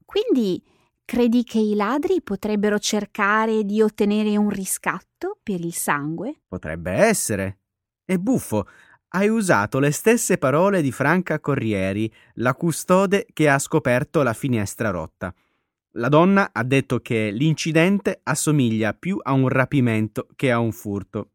Quindi 0.05 0.63
credi 1.05 1.43
che 1.43 1.59
i 1.59 1.75
ladri 1.75 2.23
potrebbero 2.23 2.79
cercare 2.79 3.65
di 3.65 3.83
ottenere 3.83 4.37
un 4.37 4.51
riscatto 4.51 5.41
per 5.43 5.59
il 5.59 5.75
sangue? 5.75 6.43
Potrebbe 6.47 6.93
essere. 6.93 7.59
È 8.05 8.17
buffo, 8.19 8.69
hai 9.15 9.29
usato 9.29 9.79
le 9.79 9.93
stesse 9.93 10.39
parole 10.39 10.83
di 10.83 10.91
Franca 10.91 11.39
Corrieri, 11.39 12.13
la 12.35 12.55
custode 12.55 13.27
che 13.33 13.49
ha 13.49 13.61
scoperto 13.61 14.23
la 14.23 14.33
finestra 14.33 14.91
rotta. 14.91 15.33
La 15.93 16.09
donna 16.09 16.51
ha 16.53 16.65
detto 16.65 16.99
che 16.99 17.31
l'incidente 17.31 18.21
assomiglia 18.25 18.93
più 18.93 19.17
a 19.23 19.33
un 19.33 19.49
rapimento 19.49 20.27
che 20.35 20.51
a 20.51 20.59
un 20.59 20.73
furto. 20.73 21.31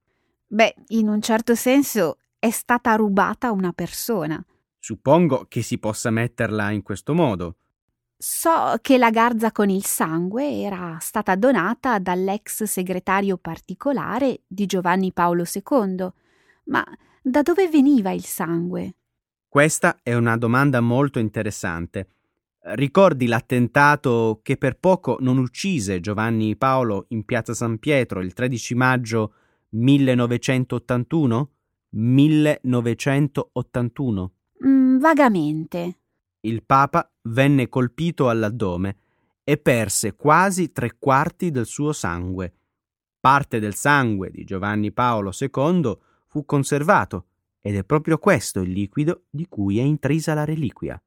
Beh, 0.48 0.76
in 0.88 1.08
un 1.08 1.22
certo 1.22 1.56
senso 1.56 2.18
è 2.38 2.50
stata 2.50 2.96
rubata 2.96 3.52
una 3.52 3.72
persona. 3.72 4.44
Suppongo 4.78 5.46
che 5.48 5.62
si 5.62 5.78
possa 5.78 6.10
metterla 6.10 6.72
in 6.72 6.84
questo 6.84 7.14
modo. 7.14 7.56
So 8.18 8.78
che 8.82 8.98
la 8.98 9.10
garza 9.10 9.54
con 9.54 9.70
il 9.70 9.86
sangue 9.86 10.60
era 10.60 10.98
stata 11.00 11.38
donata 11.38 11.98
dall'ex 12.00 12.64
segretario 12.64 13.38
particolare 13.38 14.42
di 14.46 14.66
Giovanni 14.66 15.14
Paolo 15.14 15.46
II, 15.50 16.10
ma 16.66 16.86
da 17.22 17.42
dove 17.42 17.68
veniva 17.70 18.12
il 18.12 18.24
sangue? 18.24 18.96
Questa 19.48 20.00
è 20.04 20.14
una 20.14 20.38
domanda 20.38 20.80
molto 20.80 21.20
interessante. 21.20 22.08
Ricordi 22.62 23.26
l'attentato 23.26 24.42
che 24.44 24.58
per 24.58 24.78
poco 24.78 25.18
non 25.22 25.38
uccise 25.38 26.02
Giovanni 26.02 26.56
Paolo 26.56 27.06
in 27.10 27.24
piazza 27.24 27.54
San 27.54 27.80
Pietro 27.80 28.22
il 28.22 28.34
13 28.34 28.76
maggio 28.76 29.34
1981? 29.70 31.50
1981. 31.92 34.32
Mm, 34.66 35.00
vagamente. 35.00 35.98
Il 36.42 36.64
Papa 36.64 37.12
venne 37.24 37.68
colpito 37.70 38.30
all'addome 38.30 38.98
e 39.44 39.58
perse 39.58 40.16
quasi 40.16 40.72
tre 40.72 40.96
quarti 41.00 41.50
del 41.50 41.66
suo 41.66 41.92
sangue. 41.92 42.54
Parte 43.20 43.60
del 43.60 43.74
sangue 43.74 44.30
di 44.30 44.44
Giovanni 44.44 44.92
Paolo 44.92 45.32
II 45.38 45.98
fu 46.30 46.46
conservato 46.46 47.26
ed 47.60 47.76
è 47.76 47.84
proprio 47.84 48.18
questo 48.20 48.62
il 48.62 48.72
liquido 48.72 49.24
di 49.30 49.48
cui 49.50 49.80
è 49.80 49.82
intrisa 49.82 50.34
la 50.34 50.46
reliquia. 50.46 51.02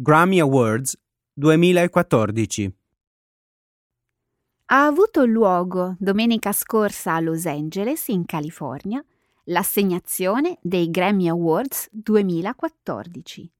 Grammy 0.00 0.38
Awards 0.38 0.96
2014 1.32 2.77
Ha 4.70 4.84
avuto 4.84 5.24
luogo 5.24 5.96
domenica 5.98 6.52
scorsa 6.52 7.14
a 7.14 7.20
Los 7.20 7.46
Angeles, 7.46 8.08
in 8.08 8.26
California, 8.26 9.02
l'assegnazione 9.44 10.58
dei 10.60 10.90
Grammy 10.90 11.26
Awards 11.26 11.88
2014. 11.90 13.50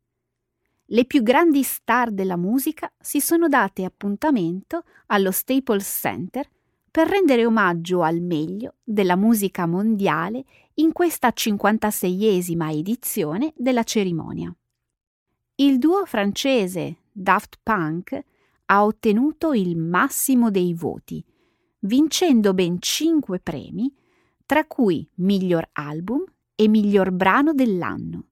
Le 0.85 1.05
più 1.07 1.23
grandi 1.23 1.63
star 1.63 2.11
della 2.11 2.37
musica 2.37 2.93
si 3.01 3.23
sono 3.23 3.49
date 3.49 3.85
appuntamento 3.85 4.85
allo 5.07 5.31
Staples 5.31 5.87
Center 5.87 6.47
per 6.91 7.09
rendere 7.09 7.47
omaggio 7.47 8.03
al 8.03 8.21
meglio 8.21 8.75
della 8.85 9.17
musica 9.17 9.65
mondiale 9.65 10.45
in 10.75 10.93
questa 10.93 11.33
56esima 11.35 12.71
edizione 12.71 13.55
della 13.57 13.83
cerimonia. 13.83 14.55
Il 15.55 15.79
duo 15.79 16.05
francese 16.05 16.97
Daft 17.11 17.61
Punk 17.63 18.23
ha 18.71 18.85
ottenuto 18.85 19.53
il 19.53 19.77
massimo 19.77 20.51
dei 20.51 20.75
voti, 20.75 21.25
vincendo 21.81 22.55
ben 22.55 22.81
cinque 22.81 23.41
premi, 23.41 23.93
tra 24.45 24.65
cui 24.67 25.09
miglior 25.17 25.69
album 25.73 26.25
e 26.55 26.69
miglior 26.69 27.11
brano 27.11 27.53
dell'anno. 27.53 28.29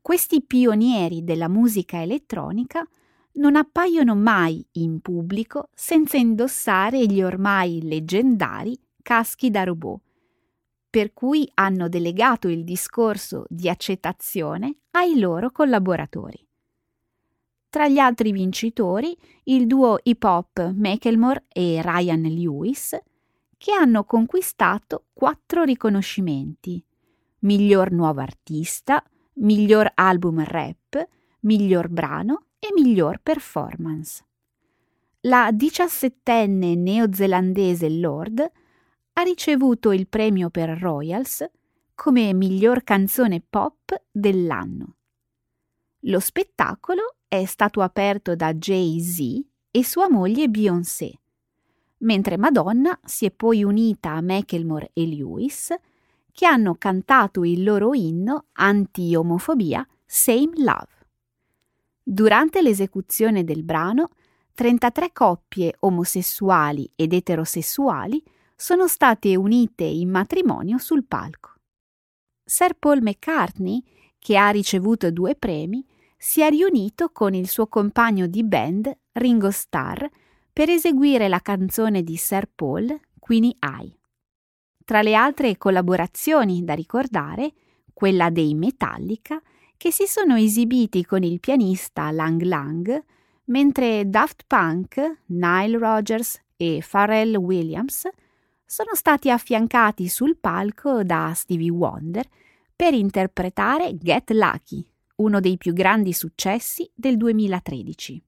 Questi 0.00 0.42
pionieri 0.42 1.24
della 1.24 1.48
musica 1.48 2.00
elettronica 2.00 2.86
non 3.34 3.56
appaiono 3.56 4.14
mai 4.14 4.64
in 4.72 5.00
pubblico 5.00 5.68
senza 5.74 6.16
indossare 6.16 7.06
gli 7.06 7.22
ormai 7.22 7.82
leggendari 7.82 8.78
caschi 9.02 9.50
da 9.50 9.64
robot 9.64 10.00
per 10.96 11.12
cui 11.12 11.46
hanno 11.54 11.90
delegato 11.90 12.48
il 12.48 12.64
discorso 12.64 13.44
di 13.50 13.68
accettazione 13.68 14.78
ai 14.92 15.18
loro 15.18 15.50
collaboratori. 15.50 16.45
Tra 17.76 17.88
gli 17.88 17.98
altri 17.98 18.32
vincitori, 18.32 19.14
il 19.44 19.66
duo 19.66 19.98
hip 20.02 20.24
hop 20.24 20.72
Macklemore 20.72 21.44
e 21.52 21.82
Ryan 21.84 22.22
Lewis, 22.22 22.96
che 23.58 23.72
hanno 23.72 24.04
conquistato 24.04 25.08
quattro 25.12 25.62
riconoscimenti: 25.62 26.82
miglior 27.40 27.92
nuovo 27.92 28.22
artista, 28.22 29.04
miglior 29.34 29.92
album 29.92 30.42
rap, 30.42 31.06
miglior 31.40 31.88
brano 31.88 32.46
e 32.58 32.68
miglior 32.72 33.20
performance. 33.22 34.24
La 35.26 35.50
diciassettenne 35.52 36.74
neozelandese 36.76 37.90
Lord 37.90 38.40
ha 39.12 39.20
ricevuto 39.20 39.92
il 39.92 40.08
premio 40.08 40.48
per 40.48 40.78
Royals 40.78 41.44
come 41.94 42.32
miglior 42.32 42.82
canzone 42.84 43.44
pop 43.46 44.02
dell'anno. 44.10 44.94
Lo 46.06 46.20
spettacolo 46.20 47.15
è 47.28 47.44
stato 47.44 47.80
aperto 47.80 48.34
da 48.34 48.54
Jay-Z 48.54 49.44
e 49.70 49.84
sua 49.84 50.08
moglie 50.08 50.48
Beyoncé, 50.48 51.12
mentre 51.98 52.36
Madonna 52.36 52.98
si 53.04 53.26
è 53.26 53.30
poi 53.30 53.64
unita 53.64 54.12
a 54.12 54.20
Macklemore 54.20 54.90
e 54.92 55.06
Lewis, 55.06 55.74
che 56.32 56.46
hanno 56.46 56.74
cantato 56.76 57.44
il 57.44 57.62
loro 57.62 57.94
inno 57.94 58.46
anti-omofobia 58.52 59.86
Same 60.04 60.52
Love. 60.56 60.88
Durante 62.02 62.62
l'esecuzione 62.62 63.42
del 63.42 63.64
brano, 63.64 64.10
33 64.54 65.12
coppie 65.12 65.74
omosessuali 65.80 66.90
ed 66.94 67.12
eterosessuali 67.12 68.22
sono 68.54 68.86
state 68.86 69.36
unite 69.36 69.84
in 69.84 70.10
matrimonio 70.10 70.78
sul 70.78 71.04
palco. 71.04 71.54
Sir 72.44 72.74
Paul 72.74 73.02
McCartney, 73.02 73.82
che 74.18 74.36
ha 74.36 74.48
ricevuto 74.50 75.10
due 75.10 75.34
premi, 75.34 75.84
si 76.16 76.40
è 76.40 76.48
riunito 76.50 77.10
con 77.10 77.34
il 77.34 77.48
suo 77.48 77.66
compagno 77.66 78.26
di 78.26 78.42
band 78.42 78.96
Ringo 79.12 79.50
Starr 79.50 80.04
per 80.52 80.70
eseguire 80.70 81.28
la 81.28 81.40
canzone 81.40 82.02
di 82.02 82.16
Sir 82.16 82.48
Paul, 82.54 82.98
Queenie 83.18 83.56
Eye. 83.58 83.98
Tra 84.84 85.02
le 85.02 85.14
altre 85.14 85.56
collaborazioni 85.56 86.64
da 86.64 86.74
ricordare, 86.74 87.52
quella 87.92 88.30
dei 88.30 88.54
Metallica, 88.54 89.40
che 89.76 89.90
si 89.90 90.06
sono 90.06 90.36
esibiti 90.36 91.04
con 91.04 91.22
il 91.22 91.40
pianista 91.40 92.10
Lang 92.10 92.40
Lang, 92.42 93.04
mentre 93.46 94.08
Daft 94.08 94.44
Punk, 94.46 95.20
Nile 95.26 95.78
Rodgers 95.78 96.40
e 96.56 96.82
Pharrell 96.88 97.36
Williams 97.36 98.08
sono 98.64 98.94
stati 98.94 99.30
affiancati 99.30 100.08
sul 100.08 100.36
palco 100.36 101.04
da 101.04 101.32
Stevie 101.34 101.70
Wonder 101.70 102.26
per 102.74 102.94
interpretare 102.94 103.96
Get 103.96 104.30
Lucky, 104.30 104.84
uno 105.16 105.40
dei 105.40 105.56
più 105.56 105.72
grandi 105.72 106.12
successi 106.12 106.90
del 106.94 107.16
2013. 107.16 108.22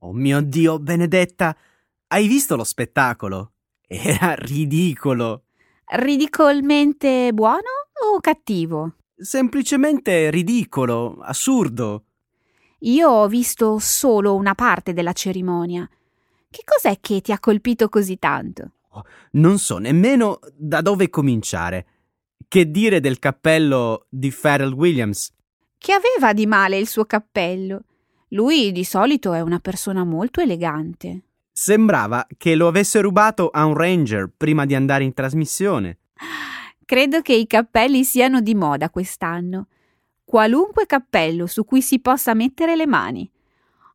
Oh 0.00 0.12
mio 0.12 0.40
Dio, 0.40 0.78
Benedetta, 0.78 1.56
hai 2.08 2.28
visto 2.28 2.56
lo 2.56 2.64
spettacolo? 2.64 3.52
Era 3.86 4.34
ridicolo. 4.34 5.44
Ridicolmente 5.86 7.32
buono 7.32 7.88
o 8.12 8.20
cattivo? 8.20 8.94
Semplicemente 9.16 10.30
ridicolo, 10.30 11.18
assurdo. 11.20 12.04
Io 12.80 13.08
ho 13.08 13.26
visto 13.26 13.78
solo 13.78 14.34
una 14.36 14.54
parte 14.54 14.92
della 14.92 15.12
cerimonia 15.12 15.88
che 16.50 16.62
cos'è 16.64 16.98
che 17.00 17.20
ti 17.20 17.32
ha 17.32 17.40
colpito 17.40 17.88
così 17.88 18.18
tanto? 18.18 18.72
Oh, 18.90 19.04
non 19.32 19.58
so 19.58 19.78
nemmeno 19.78 20.38
da 20.54 20.80
dove 20.80 21.10
cominciare. 21.10 21.86
Che 22.50 22.70
dire 22.70 23.00
del 23.00 23.18
cappello 23.18 24.06
di 24.08 24.32
Pharrell 24.32 24.72
Williams? 24.72 25.30
Che 25.76 25.92
aveva 25.92 26.32
di 26.32 26.46
male 26.46 26.78
il 26.78 26.88
suo 26.88 27.04
cappello? 27.04 27.84
Lui 28.28 28.72
di 28.72 28.84
solito 28.84 29.34
è 29.34 29.42
una 29.42 29.58
persona 29.58 30.02
molto 30.02 30.40
elegante. 30.40 31.24
Sembrava 31.52 32.26
che 32.38 32.54
lo 32.54 32.66
avesse 32.66 33.02
rubato 33.02 33.50
a 33.50 33.66
un 33.66 33.74
ranger 33.74 34.32
prima 34.34 34.64
di 34.64 34.74
andare 34.74 35.04
in 35.04 35.12
trasmissione. 35.12 35.98
Credo 36.86 37.20
che 37.20 37.34
i 37.34 37.46
cappelli 37.46 38.02
siano 38.02 38.40
di 38.40 38.54
moda 38.54 38.88
quest'anno. 38.88 39.66
Qualunque 40.24 40.86
cappello 40.86 41.46
su 41.46 41.66
cui 41.66 41.82
si 41.82 42.00
possa 42.00 42.32
mettere 42.32 42.76
le 42.76 42.86
mani. 42.86 43.30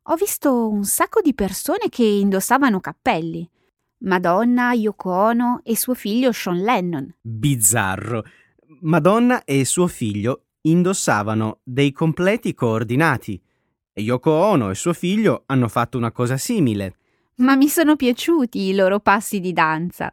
Ho 0.04 0.14
visto 0.14 0.68
un 0.68 0.84
sacco 0.84 1.20
di 1.20 1.34
persone 1.34 1.88
che 1.88 2.04
indossavano 2.04 2.78
cappelli. 2.78 3.50
Madonna, 4.04 4.74
Yoko 4.74 5.10
Ono 5.10 5.60
e 5.64 5.76
suo 5.76 5.94
figlio 5.94 6.30
Sean 6.30 6.62
Lennon. 6.62 7.12
Bizzarro. 7.20 8.22
Madonna 8.80 9.44
e 9.44 9.64
suo 9.64 9.86
figlio 9.86 10.46
indossavano 10.62 11.60
dei 11.62 11.92
completi 11.92 12.54
coordinati 12.54 13.40
e 13.92 14.02
Yoko 14.02 14.30
Ono 14.30 14.70
e 14.70 14.74
suo 14.74 14.92
figlio 14.92 15.44
hanno 15.46 15.68
fatto 15.68 15.96
una 15.96 16.10
cosa 16.10 16.36
simile. 16.36 16.96
Ma 17.36 17.56
mi 17.56 17.68
sono 17.68 17.96
piaciuti 17.96 18.68
i 18.68 18.74
loro 18.74 19.00
passi 19.00 19.40
di 19.40 19.52
danza. 19.52 20.12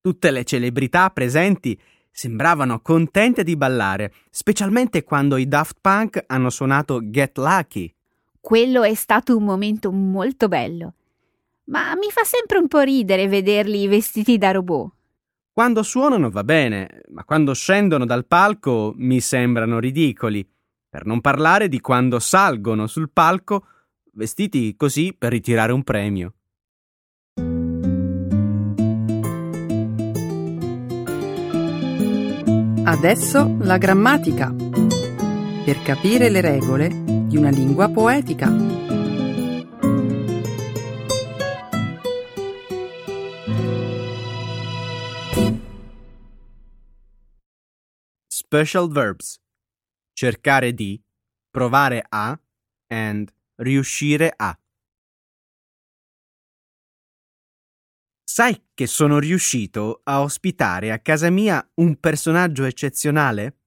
Tutte 0.00 0.30
le 0.30 0.44
celebrità 0.44 1.10
presenti 1.10 1.78
sembravano 2.10 2.80
contente 2.80 3.42
di 3.42 3.56
ballare, 3.56 4.12
specialmente 4.30 5.02
quando 5.02 5.36
i 5.36 5.48
Daft 5.48 5.78
Punk 5.80 6.24
hanno 6.26 6.50
suonato 6.50 7.00
Get 7.02 7.38
Lucky. 7.38 7.94
Quello 8.40 8.82
è 8.82 8.94
stato 8.94 9.36
un 9.36 9.44
momento 9.44 9.92
molto 9.92 10.48
bello. 10.48 10.94
Ma 11.64 11.94
mi 11.94 12.10
fa 12.10 12.24
sempre 12.24 12.58
un 12.58 12.68
po' 12.68 12.80
ridere 12.80 13.28
vederli 13.28 13.86
vestiti 13.86 14.36
da 14.36 14.50
robot. 14.50 14.92
Quando 15.54 15.82
suonano 15.82 16.30
va 16.30 16.44
bene, 16.44 17.02
ma 17.10 17.24
quando 17.24 17.52
scendono 17.52 18.06
dal 18.06 18.24
palco 18.24 18.94
mi 18.96 19.20
sembrano 19.20 19.78
ridicoli. 19.78 20.48
Per 20.88 21.04
non 21.04 21.20
parlare 21.20 21.68
di 21.68 21.78
quando 21.78 22.18
salgono 22.20 22.86
sul 22.86 23.10
palco 23.12 23.66
vestiti 24.14 24.74
così 24.76 25.14
per 25.16 25.30
ritirare 25.30 25.72
un 25.72 25.82
premio. 25.82 26.32
Adesso 32.84 33.56
la 33.60 33.76
grammatica. 33.76 34.54
Per 34.54 35.82
capire 35.82 36.30
le 36.30 36.40
regole 36.40 36.88
di 37.26 37.36
una 37.36 37.50
lingua 37.50 37.90
poetica. 37.90 38.91
Special 48.52 48.86
verbs. 48.90 49.40
Cercare 50.12 50.74
di, 50.74 51.02
provare 51.50 52.04
a, 52.06 52.38
and 52.88 53.32
riuscire 53.54 54.30
a. 54.36 54.54
Sai 58.22 58.62
che 58.74 58.86
sono 58.86 59.18
riuscito 59.18 60.02
a 60.04 60.20
ospitare 60.20 60.92
a 60.92 60.98
casa 60.98 61.30
mia 61.30 61.66
un 61.76 61.98
personaggio 61.98 62.64
eccezionale? 62.64 63.60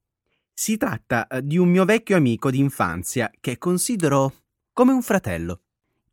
Si 0.53 0.77
tratta 0.77 1.25
eh, 1.25 1.41
di 1.43 1.57
un 1.57 1.69
mio 1.69 1.83
vecchio 1.83 2.15
amico 2.15 2.51
d'infanzia 2.51 3.31
che 3.39 3.57
considero 3.57 4.33
come 4.71 4.91
un 4.91 5.01
fratello. 5.01 5.61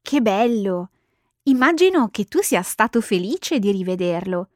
Che 0.00 0.22
bello! 0.22 0.92
Immagino 1.42 2.08
che 2.08 2.24
tu 2.24 2.40
sia 2.40 2.62
stato 2.62 3.02
felice 3.02 3.58
di 3.58 3.70
rivederlo, 3.70 4.48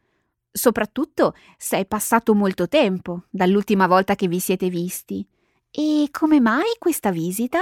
soprattutto 0.57 1.35
se 1.57 1.79
è 1.79 1.87
passato 1.87 2.35
molto 2.35 2.69
tempo 2.69 3.25
dall'ultima 3.31 3.87
volta 3.87 4.14
che 4.14 4.29
vi 4.29 4.40
siete 4.40 4.69
visti. 4.69 5.27
E 5.71 6.09
come 6.11 6.40
mai 6.40 6.75
questa 6.79 7.11
visita? 7.11 7.61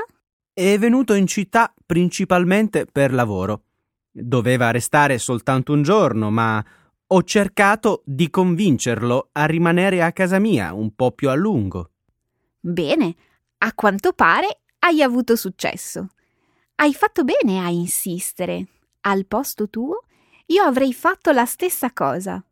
È 0.52 0.78
venuto 0.78 1.14
in 1.14 1.26
città 1.26 1.74
principalmente 1.84 2.86
per 2.86 3.12
lavoro. 3.12 3.62
Doveva 4.10 4.70
restare 4.70 5.18
soltanto 5.18 5.72
un 5.72 5.82
giorno, 5.82 6.30
ma 6.30 6.64
ho 7.06 7.22
cercato 7.24 8.02
di 8.06 8.30
convincerlo 8.30 9.30
a 9.32 9.44
rimanere 9.46 10.02
a 10.02 10.12
casa 10.12 10.38
mia 10.38 10.72
un 10.72 10.94
po' 10.94 11.10
più 11.10 11.28
a 11.28 11.34
lungo. 11.34 11.90
Bene, 12.60 13.14
a 13.58 13.72
quanto 13.74 14.12
pare 14.12 14.60
hai 14.78 15.02
avuto 15.02 15.34
successo. 15.34 16.08
Hai 16.76 16.94
fatto 16.94 17.24
bene 17.24 17.60
a 17.60 17.68
insistere. 17.68 18.68
Al 19.02 19.26
posto 19.26 19.68
tuo 19.68 20.04
io 20.46 20.62
avrei 20.62 20.92
fatto 20.92 21.32
la 21.32 21.46
stessa 21.46 21.92
cosa. 21.92 22.42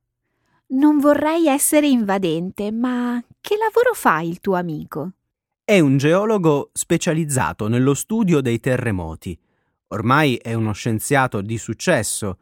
Non 0.72 1.00
vorrei 1.00 1.48
essere 1.48 1.86
invadente, 1.86 2.72
ma 2.72 3.22
che 3.42 3.56
lavoro 3.58 3.92
fa 3.92 4.22
il 4.22 4.40
tuo 4.40 4.54
amico? 4.54 5.12
È 5.62 5.78
un 5.78 5.98
geologo 5.98 6.70
specializzato 6.72 7.68
nello 7.68 7.92
studio 7.92 8.40
dei 8.40 8.58
terremoti. 8.58 9.38
Ormai 9.88 10.36
è 10.36 10.54
uno 10.54 10.72
scienziato 10.72 11.42
di 11.42 11.58
successo. 11.58 12.38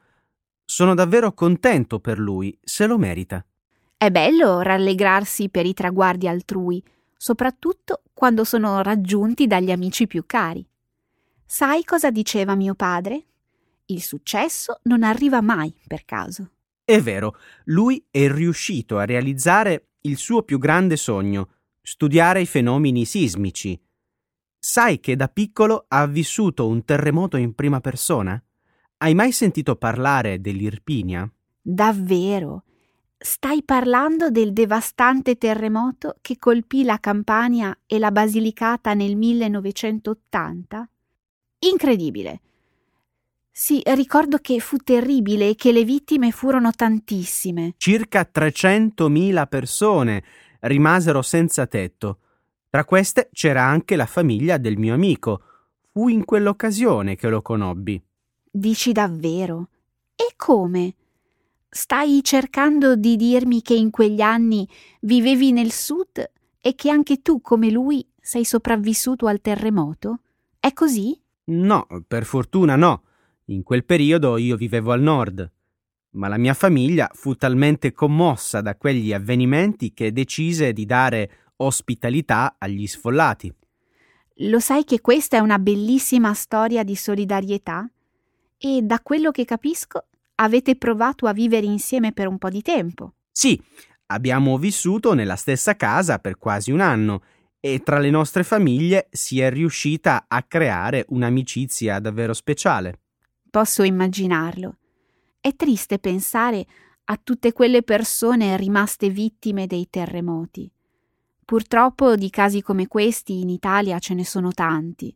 Sono 0.64 0.94
davvero 0.94 1.32
contento 1.32 1.98
per 1.98 2.20
lui, 2.20 2.56
se 2.62 2.86
lo 2.86 2.98
merita. 2.98 3.44
È 3.96 4.10
bello 4.12 4.60
rallegrarsi 4.60 5.48
per 5.48 5.66
i 5.66 5.74
traguardi 5.74 6.28
altrui, 6.28 6.80
soprattutto 7.16 8.02
quando 8.14 8.44
sono 8.44 8.80
raggiunti 8.80 9.48
dagli 9.48 9.72
amici 9.72 10.06
più 10.06 10.22
cari. 10.24 10.64
Sai 11.44 11.82
cosa 11.82 12.12
diceva 12.12 12.54
mio 12.54 12.76
padre? 12.76 13.24
Il 13.86 14.00
successo 14.00 14.78
non 14.84 15.02
arriva 15.02 15.40
mai 15.40 15.74
per 15.84 16.04
caso. 16.04 16.50
È 16.90 17.00
vero, 17.00 17.36
lui 17.66 18.04
è 18.10 18.28
riuscito 18.28 18.98
a 18.98 19.04
realizzare 19.04 19.90
il 20.00 20.16
suo 20.16 20.42
più 20.42 20.58
grande 20.58 20.96
sogno, 20.96 21.50
studiare 21.80 22.40
i 22.40 22.46
fenomeni 22.46 23.04
sismici. 23.04 23.80
Sai 24.58 24.98
che 24.98 25.14
da 25.14 25.28
piccolo 25.28 25.84
ha 25.86 26.04
vissuto 26.08 26.66
un 26.66 26.84
terremoto 26.84 27.36
in 27.36 27.54
prima 27.54 27.78
persona? 27.78 28.42
Hai 28.96 29.14
mai 29.14 29.30
sentito 29.30 29.76
parlare 29.76 30.40
dell'Irpinia? 30.40 31.32
Davvero? 31.60 32.64
Stai 33.16 33.62
parlando 33.62 34.30
del 34.30 34.52
devastante 34.52 35.38
terremoto 35.38 36.16
che 36.20 36.38
colpì 36.38 36.82
la 36.82 36.98
Campania 36.98 37.72
e 37.86 38.00
la 38.00 38.10
Basilicata 38.10 38.94
nel 38.94 39.14
1980? 39.14 40.90
Incredibile. 41.60 42.40
Sì, 43.52 43.82
ricordo 43.84 44.38
che 44.38 44.58
fu 44.60 44.76
terribile 44.78 45.50
e 45.50 45.54
che 45.54 45.72
le 45.72 45.84
vittime 45.84 46.30
furono 46.30 46.70
tantissime. 46.72 47.74
Circa 47.76 48.28
300.000 48.32 49.48
persone 49.48 50.24
rimasero 50.60 51.20
senza 51.22 51.66
tetto. 51.66 52.18
Tra 52.70 52.84
queste 52.84 53.28
c'era 53.32 53.64
anche 53.64 53.96
la 53.96 54.06
famiglia 54.06 54.56
del 54.56 54.78
mio 54.78 54.94
amico. 54.94 55.42
Fu 55.92 56.08
in 56.08 56.24
quell'occasione 56.24 57.16
che 57.16 57.28
lo 57.28 57.42
conobbi. 57.42 58.00
Dici 58.50 58.92
davvero? 58.92 59.68
E 60.14 60.34
come? 60.36 60.94
Stai 61.68 62.20
cercando 62.22 62.96
di 62.96 63.16
dirmi 63.16 63.62
che 63.62 63.74
in 63.74 63.90
quegli 63.90 64.20
anni 64.20 64.68
vivevi 65.00 65.52
nel 65.52 65.72
sud 65.72 66.30
e 66.60 66.74
che 66.74 66.90
anche 66.90 67.22
tu, 67.22 67.40
come 67.40 67.70
lui, 67.70 68.06
sei 68.20 68.44
sopravvissuto 68.44 69.26
al 69.26 69.40
terremoto? 69.40 70.20
È 70.58 70.72
così? 70.72 71.20
No, 71.44 71.86
per 72.06 72.24
fortuna 72.24 72.76
no. 72.76 73.02
In 73.50 73.64
quel 73.64 73.84
periodo 73.84 74.36
io 74.36 74.54
vivevo 74.54 74.92
al 74.92 75.00
nord. 75.00 75.50
Ma 76.10 76.28
la 76.28 76.38
mia 76.38 76.54
famiglia 76.54 77.10
fu 77.12 77.34
talmente 77.34 77.92
commossa 77.92 78.60
da 78.60 78.76
quegli 78.76 79.12
avvenimenti 79.12 79.92
che 79.92 80.12
decise 80.12 80.72
di 80.72 80.86
dare 80.86 81.30
ospitalità 81.56 82.56
agli 82.58 82.86
sfollati. 82.86 83.52
Lo 84.42 84.60
sai 84.60 84.84
che 84.84 85.00
questa 85.00 85.36
è 85.36 85.40
una 85.40 85.58
bellissima 85.58 86.32
storia 86.32 86.84
di 86.84 86.94
solidarietà? 86.94 87.90
E 88.56 88.80
da 88.82 89.00
quello 89.00 89.32
che 89.32 89.44
capisco 89.44 90.06
avete 90.36 90.76
provato 90.76 91.26
a 91.26 91.32
vivere 91.32 91.66
insieme 91.66 92.12
per 92.12 92.28
un 92.28 92.38
po' 92.38 92.50
di 92.50 92.62
tempo. 92.62 93.14
Sì, 93.32 93.60
abbiamo 94.06 94.58
vissuto 94.58 95.12
nella 95.12 95.36
stessa 95.36 95.74
casa 95.74 96.20
per 96.20 96.38
quasi 96.38 96.70
un 96.70 96.80
anno 96.80 97.22
e 97.58 97.80
tra 97.80 97.98
le 97.98 98.10
nostre 98.10 98.44
famiglie 98.44 99.08
si 99.10 99.40
è 99.40 99.50
riuscita 99.50 100.26
a 100.28 100.42
creare 100.44 101.04
un'amicizia 101.08 101.98
davvero 101.98 102.32
speciale. 102.32 103.00
Posso 103.50 103.82
immaginarlo. 103.82 104.76
È 105.40 105.54
triste 105.56 105.98
pensare 105.98 106.64
a 107.04 107.20
tutte 107.20 107.52
quelle 107.52 107.82
persone 107.82 108.56
rimaste 108.56 109.10
vittime 109.10 109.66
dei 109.66 109.88
terremoti. 109.90 110.70
Purtroppo 111.44 112.14
di 112.14 112.30
casi 112.30 112.62
come 112.62 112.86
questi 112.86 113.40
in 113.40 113.48
Italia 113.48 113.98
ce 113.98 114.14
ne 114.14 114.24
sono 114.24 114.52
tanti. 114.52 115.12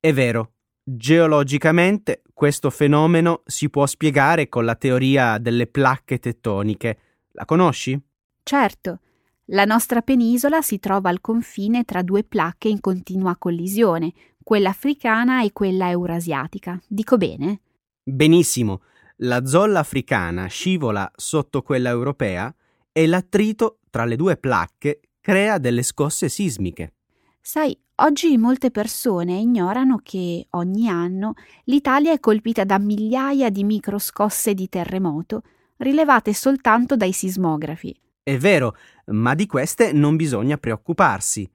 È 0.00 0.12
vero, 0.14 0.52
geologicamente 0.82 2.22
questo 2.32 2.70
fenomeno 2.70 3.42
si 3.44 3.68
può 3.68 3.84
spiegare 3.84 4.48
con 4.48 4.64
la 4.64 4.76
teoria 4.76 5.36
delle 5.36 5.66
placche 5.66 6.18
tettoniche. 6.18 6.98
La 7.32 7.44
conosci? 7.44 8.00
Certo. 8.42 9.00
La 9.48 9.66
nostra 9.66 10.00
penisola 10.00 10.62
si 10.62 10.78
trova 10.78 11.10
al 11.10 11.20
confine 11.20 11.84
tra 11.84 12.00
due 12.00 12.24
placche 12.24 12.68
in 12.68 12.80
continua 12.80 13.36
collisione, 13.36 14.14
quella 14.42 14.70
africana 14.70 15.44
e 15.44 15.52
quella 15.52 15.90
eurasiatica. 15.90 16.80
Dico 16.86 17.18
bene? 17.18 17.60
Benissimo. 18.06 18.82
La 19.18 19.46
zolla 19.46 19.78
africana 19.78 20.44
scivola 20.44 21.10
sotto 21.16 21.62
quella 21.62 21.88
europea 21.88 22.54
e 22.92 23.06
l'attrito 23.06 23.78
tra 23.88 24.04
le 24.04 24.16
due 24.16 24.36
placche 24.36 25.00
crea 25.22 25.56
delle 25.56 25.82
scosse 25.82 26.28
sismiche. 26.28 26.92
Sai, 27.40 27.74
oggi 27.96 28.36
molte 28.36 28.70
persone 28.70 29.38
ignorano 29.38 30.00
che 30.02 30.46
ogni 30.50 30.86
anno 30.86 31.32
l'Italia 31.64 32.12
è 32.12 32.20
colpita 32.20 32.64
da 32.64 32.78
migliaia 32.78 33.48
di 33.48 33.64
microscosse 33.64 34.52
di 34.52 34.68
terremoto 34.68 35.42
rilevate 35.78 36.34
soltanto 36.34 36.96
dai 36.96 37.12
sismografi. 37.12 37.98
È 38.22 38.36
vero, 38.36 38.76
ma 39.06 39.34
di 39.34 39.46
queste 39.46 39.92
non 39.92 40.16
bisogna 40.16 40.58
preoccuparsi. 40.58 41.50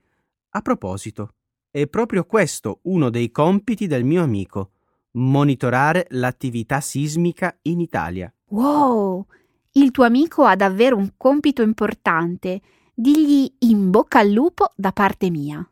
A 0.50 0.60
proposito, 0.62 1.34
è 1.70 1.86
proprio 1.86 2.24
questo 2.24 2.80
uno 2.82 3.08
dei 3.08 3.30
compiti 3.30 3.86
del 3.86 4.02
mio 4.02 4.24
amico 4.24 4.72
monitorare 5.12 6.06
l'attività 6.10 6.80
sismica 6.80 7.56
in 7.62 7.80
Italia. 7.80 8.32
Wow! 8.48 9.26
Il 9.72 9.90
tuo 9.90 10.04
amico 10.04 10.44
ha 10.44 10.56
davvero 10.56 10.96
un 10.96 11.12
compito 11.16 11.62
importante 11.62 12.60
digli 12.92 13.52
in 13.60 13.90
bocca 13.90 14.18
al 14.18 14.30
lupo 14.30 14.70
da 14.76 14.92
parte 14.92 15.30
mia. 15.30 15.64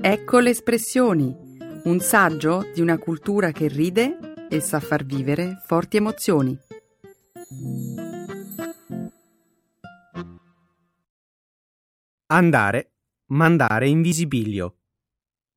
Ecco 0.00 0.38
le 0.40 0.50
espressioni, 0.50 1.34
un 1.84 1.98
saggio 2.00 2.70
di 2.74 2.80
una 2.80 2.98
cultura 2.98 3.52
che 3.52 3.68
ride 3.68 4.46
e 4.50 4.60
sa 4.60 4.80
far 4.80 5.04
vivere 5.04 5.62
forti 5.64 5.96
emozioni. 5.96 6.58
Andare, 12.26 12.92
mandare 13.26 13.88
in 13.88 14.02
visibilio. 14.02 14.80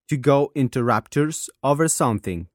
To 0.10 0.18
go 0.18 0.52
into 0.54 0.82
raptures 0.82 1.54
over 1.60 1.90
something. 1.90 2.46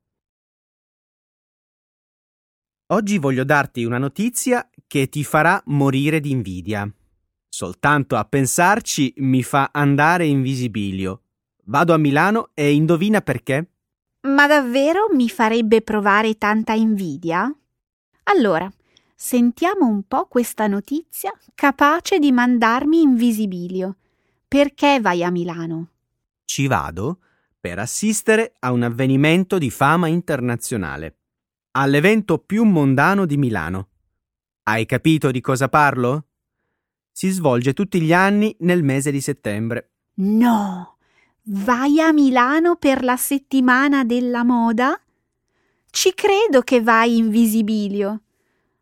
Oggi 2.93 3.19
voglio 3.19 3.45
darti 3.45 3.85
una 3.85 3.99
notizia 3.99 4.67
che 4.87 5.11
ti 5.11 5.23
farà 5.23 5.63
morire 5.67 6.21
di 6.21 6.31
invidia. 6.31 6.91
Soltanto 7.51 8.17
a 8.17 8.25
pensarci 8.25 9.13
mi 9.19 9.43
fa 9.43 9.69
andare 9.71 10.25
in 10.25 10.41
visibilio. 10.41 11.25
Vado 11.65 11.93
a 11.93 11.99
Milano 11.99 12.53
e 12.55 12.73
indovina 12.73 13.21
perché? 13.21 13.69
Ma 14.23 14.47
davvero 14.47 15.09
mi 15.13 15.29
farebbe 15.29 15.83
provare 15.83 16.39
tanta 16.39 16.73
invidia? 16.73 17.55
Allora, 18.23 18.73
sentiamo 19.15 19.87
un 19.87 20.05
po' 20.05 20.25
questa 20.25 20.67
notizia 20.69 21.31
capace 21.55 22.19
di 22.19 22.33
mandarmi 22.33 23.03
in 23.03 23.15
visibilio. 23.15 23.97
Perché 24.49 25.01
vai 25.03 25.23
a 25.23 25.31
Milano? 25.31 25.89
Ci 26.47 26.67
vado 26.67 27.19
per 27.63 27.79
assistere 27.79 28.55
a 28.59 28.73
un 28.73 28.83
avvenimento 28.83 29.57
di 29.57 29.71
fama 29.71 30.09
internazionale, 30.09 31.19
all'evento 31.77 32.39
più 32.39 32.65
mondano 32.65 33.25
di 33.25 33.37
Milano. 33.37 33.91
Hai 34.65 34.85
capito 34.85 35.31
di 35.31 35.41
cosa 35.41 35.69
parlo? 35.69 36.27
Si 37.13 37.29
svolge 37.29 37.73
tutti 37.73 38.01
gli 38.01 38.13
anni 38.13 38.53
nel 38.61 38.83
mese 38.83 39.13
di 39.13 39.21
settembre. 39.21 39.93
No! 40.15 40.97
Vai 41.45 42.01
a 42.01 42.13
Milano 42.13 42.75
per 42.75 43.05
la 43.05 43.17
settimana 43.17 44.03
della 44.03 44.43
moda? 44.43 45.01
Ci 45.89 46.15
credo 46.15 46.63
che 46.63 46.83
vai 46.83 47.17
in 47.17 47.31
visibilio. 47.31 48.23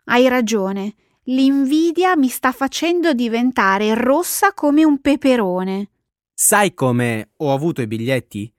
Hai 0.04 0.26
ragione, 0.26 0.94
l'invidia 1.24 2.16
mi 2.16 2.28
sta 2.28 2.50
facendo 2.50 3.12
diventare 3.12 3.92
rossa 3.92 4.54
come 4.54 4.84
un 4.84 5.02
peperone. 5.02 5.90
Sai 6.32 6.72
come 6.72 7.32
ho 7.36 7.52
avuto 7.52 7.82
i 7.82 7.86
biglietti? 7.86 8.50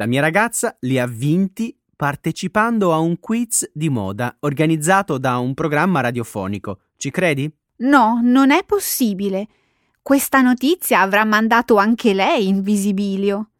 La 0.00 0.06
mia 0.06 0.22
ragazza 0.22 0.74
li 0.80 0.98
ha 0.98 1.06
vinti 1.06 1.78
partecipando 1.94 2.94
a 2.94 2.96
un 2.96 3.20
quiz 3.20 3.70
di 3.74 3.90
moda 3.90 4.34
organizzato 4.40 5.18
da 5.18 5.36
un 5.36 5.52
programma 5.52 6.00
radiofonico. 6.00 6.84
Ci 6.96 7.10
credi? 7.10 7.52
No, 7.80 8.18
non 8.22 8.50
è 8.50 8.64
possibile. 8.64 9.46
Questa 10.00 10.40
notizia 10.40 11.02
avrà 11.02 11.26
mandato 11.26 11.76
anche 11.76 12.14
lei 12.14 12.48
in 12.48 12.62
visibilio. 12.62 13.50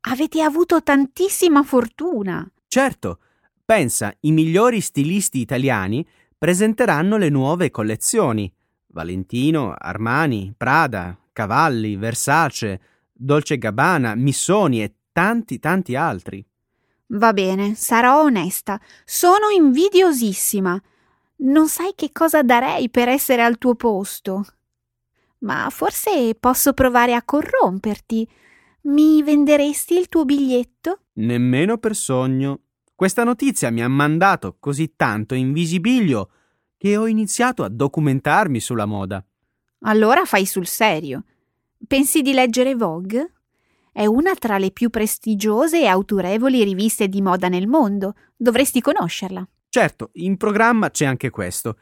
Avete 0.00 0.42
avuto 0.42 0.82
tantissima 0.82 1.62
fortuna. 1.62 2.46
Certo, 2.66 3.20
pensa, 3.64 4.14
i 4.20 4.30
migliori 4.30 4.82
stilisti 4.82 5.38
italiani 5.40 6.06
presenteranno 6.36 7.16
le 7.16 7.30
nuove 7.30 7.70
collezioni. 7.70 8.52
Valentino, 8.88 9.74
Armani, 9.74 10.52
Prada, 10.54 11.18
Cavalli, 11.32 11.96
Versace, 11.96 12.78
Dolce 13.10 13.56
Gabbana, 13.56 14.14
Missoni 14.14 14.82
e 14.82 14.97
tanti 15.12 15.58
tanti 15.58 15.96
altri. 15.96 16.44
Va 17.08 17.32
bene, 17.32 17.74
sarò 17.74 18.22
onesta. 18.22 18.80
Sono 19.04 19.48
invidiosissima. 19.48 20.80
Non 21.36 21.68
sai 21.68 21.92
che 21.94 22.10
cosa 22.12 22.42
darei 22.42 22.90
per 22.90 23.08
essere 23.08 23.42
al 23.42 23.58
tuo 23.58 23.74
posto. 23.74 24.44
Ma 25.38 25.68
forse 25.70 26.34
posso 26.38 26.72
provare 26.72 27.14
a 27.14 27.22
corromperti. 27.22 28.28
Mi 28.82 29.22
venderesti 29.22 29.94
il 29.96 30.08
tuo 30.08 30.24
biglietto? 30.24 31.02
Nemmeno 31.14 31.78
per 31.78 31.94
sogno. 31.94 32.60
Questa 32.94 33.22
notizia 33.22 33.70
mi 33.70 33.82
ha 33.82 33.88
mandato 33.88 34.56
così 34.58 34.94
tanto 34.96 35.34
in 35.34 35.52
visibilio 35.52 36.30
che 36.76 36.96
ho 36.96 37.06
iniziato 37.06 37.62
a 37.62 37.68
documentarmi 37.68 38.60
sulla 38.60 38.86
moda. 38.86 39.24
Allora 39.82 40.24
fai 40.24 40.44
sul 40.46 40.66
serio. 40.66 41.24
Pensi 41.86 42.22
di 42.22 42.32
leggere 42.32 42.74
Vogue? 42.74 43.34
È 43.92 44.06
una 44.06 44.34
tra 44.34 44.58
le 44.58 44.70
più 44.70 44.90
prestigiose 44.90 45.80
e 45.80 45.86
autorevoli 45.86 46.64
riviste 46.64 47.08
di 47.08 47.20
moda 47.20 47.48
nel 47.48 47.66
mondo. 47.66 48.14
Dovresti 48.36 48.80
conoscerla. 48.80 49.46
Certo, 49.68 50.10
in 50.14 50.36
programma 50.36 50.90
c'è 50.90 51.04
anche 51.04 51.30
questo. 51.30 51.76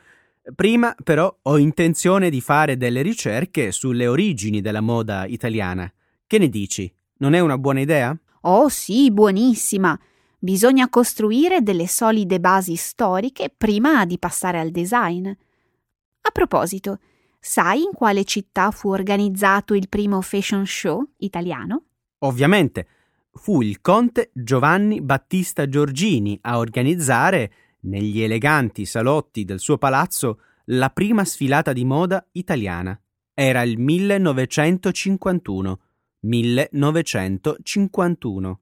Prima, 0.54 0.94
però, 1.02 1.34
ho 1.42 1.58
intenzione 1.58 2.30
di 2.30 2.40
fare 2.40 2.76
delle 2.76 3.02
ricerche 3.02 3.72
sulle 3.72 4.06
origini 4.06 4.60
della 4.60 4.80
moda 4.80 5.26
italiana. 5.26 5.92
Che 6.26 6.38
ne 6.38 6.48
dici? 6.48 6.92
Non 7.18 7.34
è 7.34 7.40
una 7.40 7.58
buona 7.58 7.80
idea? 7.80 8.16
Oh 8.42 8.68
sì, 8.68 9.10
buonissima. 9.10 9.98
Bisogna 10.38 10.88
costruire 10.88 11.62
delle 11.62 11.88
solide 11.88 12.38
basi 12.38 12.76
storiche 12.76 13.52
prima 13.56 14.04
di 14.04 14.18
passare 14.18 14.60
al 14.60 14.70
design. 14.70 15.26
A 15.28 16.30
proposito, 16.32 17.00
sai 17.40 17.82
in 17.82 17.90
quale 17.92 18.24
città 18.24 18.70
fu 18.70 18.90
organizzato 18.90 19.74
il 19.74 19.88
primo 19.88 20.20
fashion 20.20 20.66
show 20.66 21.04
italiano? 21.18 21.85
Ovviamente, 22.20 22.86
fu 23.32 23.60
il 23.60 23.80
conte 23.80 24.30
Giovanni 24.32 25.02
Battista 25.02 25.68
Giorgini 25.68 26.38
a 26.42 26.58
organizzare 26.58 27.52
negli 27.80 28.22
eleganti 28.22 28.86
salotti 28.86 29.44
del 29.44 29.58
suo 29.60 29.78
palazzo 29.78 30.40
la 30.66 30.90
prima 30.90 31.24
sfilata 31.24 31.72
di 31.72 31.84
moda 31.84 32.24
italiana. 32.32 33.00
Era 33.34 33.62
il 33.62 33.78
1951. 33.78 35.80
1951. 36.20 38.60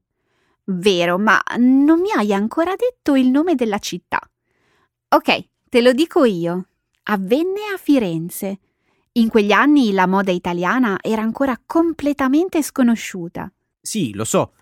Vero, 0.67 1.19
ma 1.19 1.41
non 1.59 2.01
mi 2.01 2.11
hai 2.11 2.33
ancora 2.33 2.75
detto 2.75 3.15
il 3.15 3.29
nome 3.29 3.55
della 3.55 3.79
città. 3.79 4.19
Ok, 5.09 5.49
te 5.69 5.81
lo 5.81 5.93
dico 5.93 6.25
io. 6.25 6.69
Avvenne 7.05 7.61
a 7.73 7.77
Firenze. 7.77 8.59
In 9.17 9.29
quegli 9.29 9.53
anni 9.53 9.93
la 9.93 10.09
moda 10.09 10.33
italiana 10.33 10.99
era 11.01 11.23
ancora 11.23 11.57
completamente 11.65 12.65
sconosciuta. 12.65 13.53
Sì, 13.81 14.13
lo 14.13 14.25
so. 14.25 14.55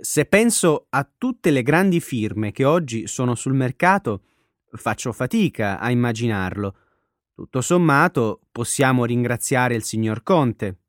Se 0.00 0.26
penso 0.26 0.86
a 0.90 1.08
tutte 1.16 1.50
le 1.50 1.62
grandi 1.62 2.00
firme 2.00 2.52
che 2.52 2.66
oggi 2.66 3.06
sono 3.06 3.34
sul 3.34 3.54
mercato, 3.54 4.22
faccio 4.72 5.10
fatica 5.12 5.78
a 5.78 5.90
immaginarlo. 5.90 6.76
Tutto 7.34 7.62
sommato, 7.62 8.40
possiamo 8.52 9.06
ringraziare 9.06 9.74
il 9.74 9.82
signor 9.82 10.22
Conte. 10.22 10.80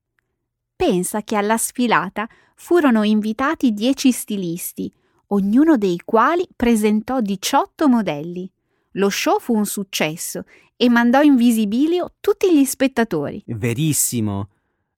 Pensa 0.75 1.21
che 1.21 1.38
alla 1.38 1.58
sfilata 1.58 2.28
furono 2.56 3.04
invitati 3.04 3.71
dieci 3.71 4.12
stilisti, 4.12 4.91
ognuno 5.28 5.78
dei 5.78 6.01
quali 6.04 6.45
presentò 6.54 7.21
18 7.21 7.88
modelli. 7.88 8.51
Lo 8.97 9.10
show 9.10 9.39
fu 9.39 9.55
un 9.55 9.65
successo 9.65 10.43
e 10.75 10.89
mandò 10.89 11.21
in 11.21 11.36
visibilio 11.36 12.15
tutti 12.19 12.55
gli 12.55 12.65
spettatori. 12.65 13.41
Verissimo. 13.47 14.49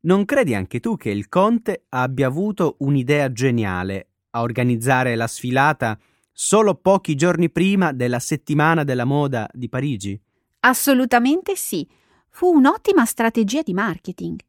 Non 0.01 0.25
credi 0.25 0.53
anche 0.53 0.79
tu 0.79 0.95
che 0.95 1.09
il 1.09 1.27
conte 1.29 1.85
abbia 1.89 2.27
avuto 2.27 2.75
un'idea 2.79 3.31
geniale 3.31 4.07
a 4.31 4.41
organizzare 4.41 5.15
la 5.15 5.27
sfilata 5.27 5.97
solo 6.31 6.75
pochi 6.75 7.15
giorni 7.15 7.49
prima 7.49 7.91
della 7.91 8.19
settimana 8.19 8.83
della 8.83 9.05
moda 9.05 9.49
di 9.51 9.67
Parigi? 9.69 10.19
Assolutamente 10.59 11.55
sì. 11.55 11.87
Fu 12.29 12.53
un'ottima 12.53 13.03
strategia 13.05 13.63
di 13.63 13.73
marketing. 13.73 14.39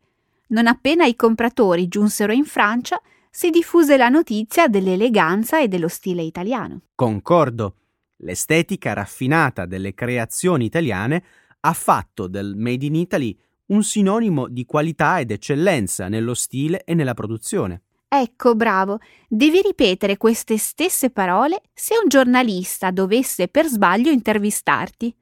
Non 0.48 0.66
appena 0.66 1.06
i 1.06 1.16
compratori 1.16 1.88
giunsero 1.88 2.32
in 2.32 2.44
Francia, 2.44 3.00
si 3.30 3.48
diffuse 3.48 3.96
la 3.96 4.08
notizia 4.08 4.68
dell'eleganza 4.68 5.61
e 5.61 5.68
dello 5.68 5.88
stile 5.88 6.22
italiano. 6.22 6.82
Concordo. 6.94 7.74
L'estetica 8.18 8.94
raffinata 8.94 9.66
delle 9.66 9.94
creazioni 9.94 10.64
italiane 10.64 11.22
ha 11.61 11.72
fatto 11.72 12.26
del 12.26 12.54
Made 12.57 12.87
in 12.87 12.94
Italy 12.94 13.38
un 13.66 13.83
sinonimo 13.83 14.48
di 14.48 14.64
qualità 14.64 15.20
ed 15.20 15.31
eccellenza 15.31 16.09
nello 16.09 16.35
stile 16.35 16.83
e 16.85 16.94
nella 16.94 17.14
produzione. 17.14 17.83
Ecco, 18.09 18.54
bravo, 18.54 19.00
devi 19.28 19.61
ripetere 19.61 20.16
queste 20.16 20.57
stesse 20.57 21.11
parole 21.11 21.61
se 21.74 21.94
un 22.02 22.09
giornalista 22.09 22.90
dovesse 22.90 23.48
per 23.48 23.66
sbaglio 23.66 24.11
intervistarti. 24.11 25.14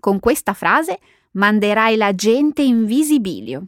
Con 0.00 0.18
questa 0.18 0.54
frase 0.54 0.98
manderai 1.32 1.96
la 1.96 2.14
gente 2.14 2.62
in 2.62 2.86
visibilio. 2.86 3.66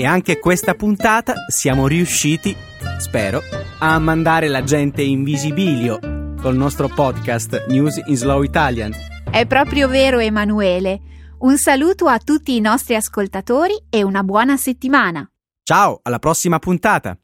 E 0.00 0.06
anche 0.06 0.38
questa 0.38 0.74
puntata 0.74 1.34
siamo 1.48 1.88
riusciti, 1.88 2.54
spero, 2.98 3.42
a 3.80 3.98
mandare 3.98 4.46
la 4.46 4.62
gente 4.62 5.02
in 5.02 5.24
visibilio 5.24 5.98
col 6.40 6.54
nostro 6.54 6.86
podcast 6.86 7.66
News 7.66 8.00
in 8.06 8.14
Slow 8.14 8.44
Italian. 8.44 8.92
È 9.28 9.44
proprio 9.46 9.88
vero, 9.88 10.20
Emanuele. 10.20 11.00
Un 11.38 11.58
saluto 11.58 12.06
a 12.06 12.18
tutti 12.18 12.54
i 12.54 12.60
nostri 12.60 12.94
ascoltatori 12.94 13.74
e 13.90 14.04
una 14.04 14.22
buona 14.22 14.56
settimana. 14.56 15.28
Ciao, 15.64 15.98
alla 16.04 16.20
prossima 16.20 16.60
puntata! 16.60 17.18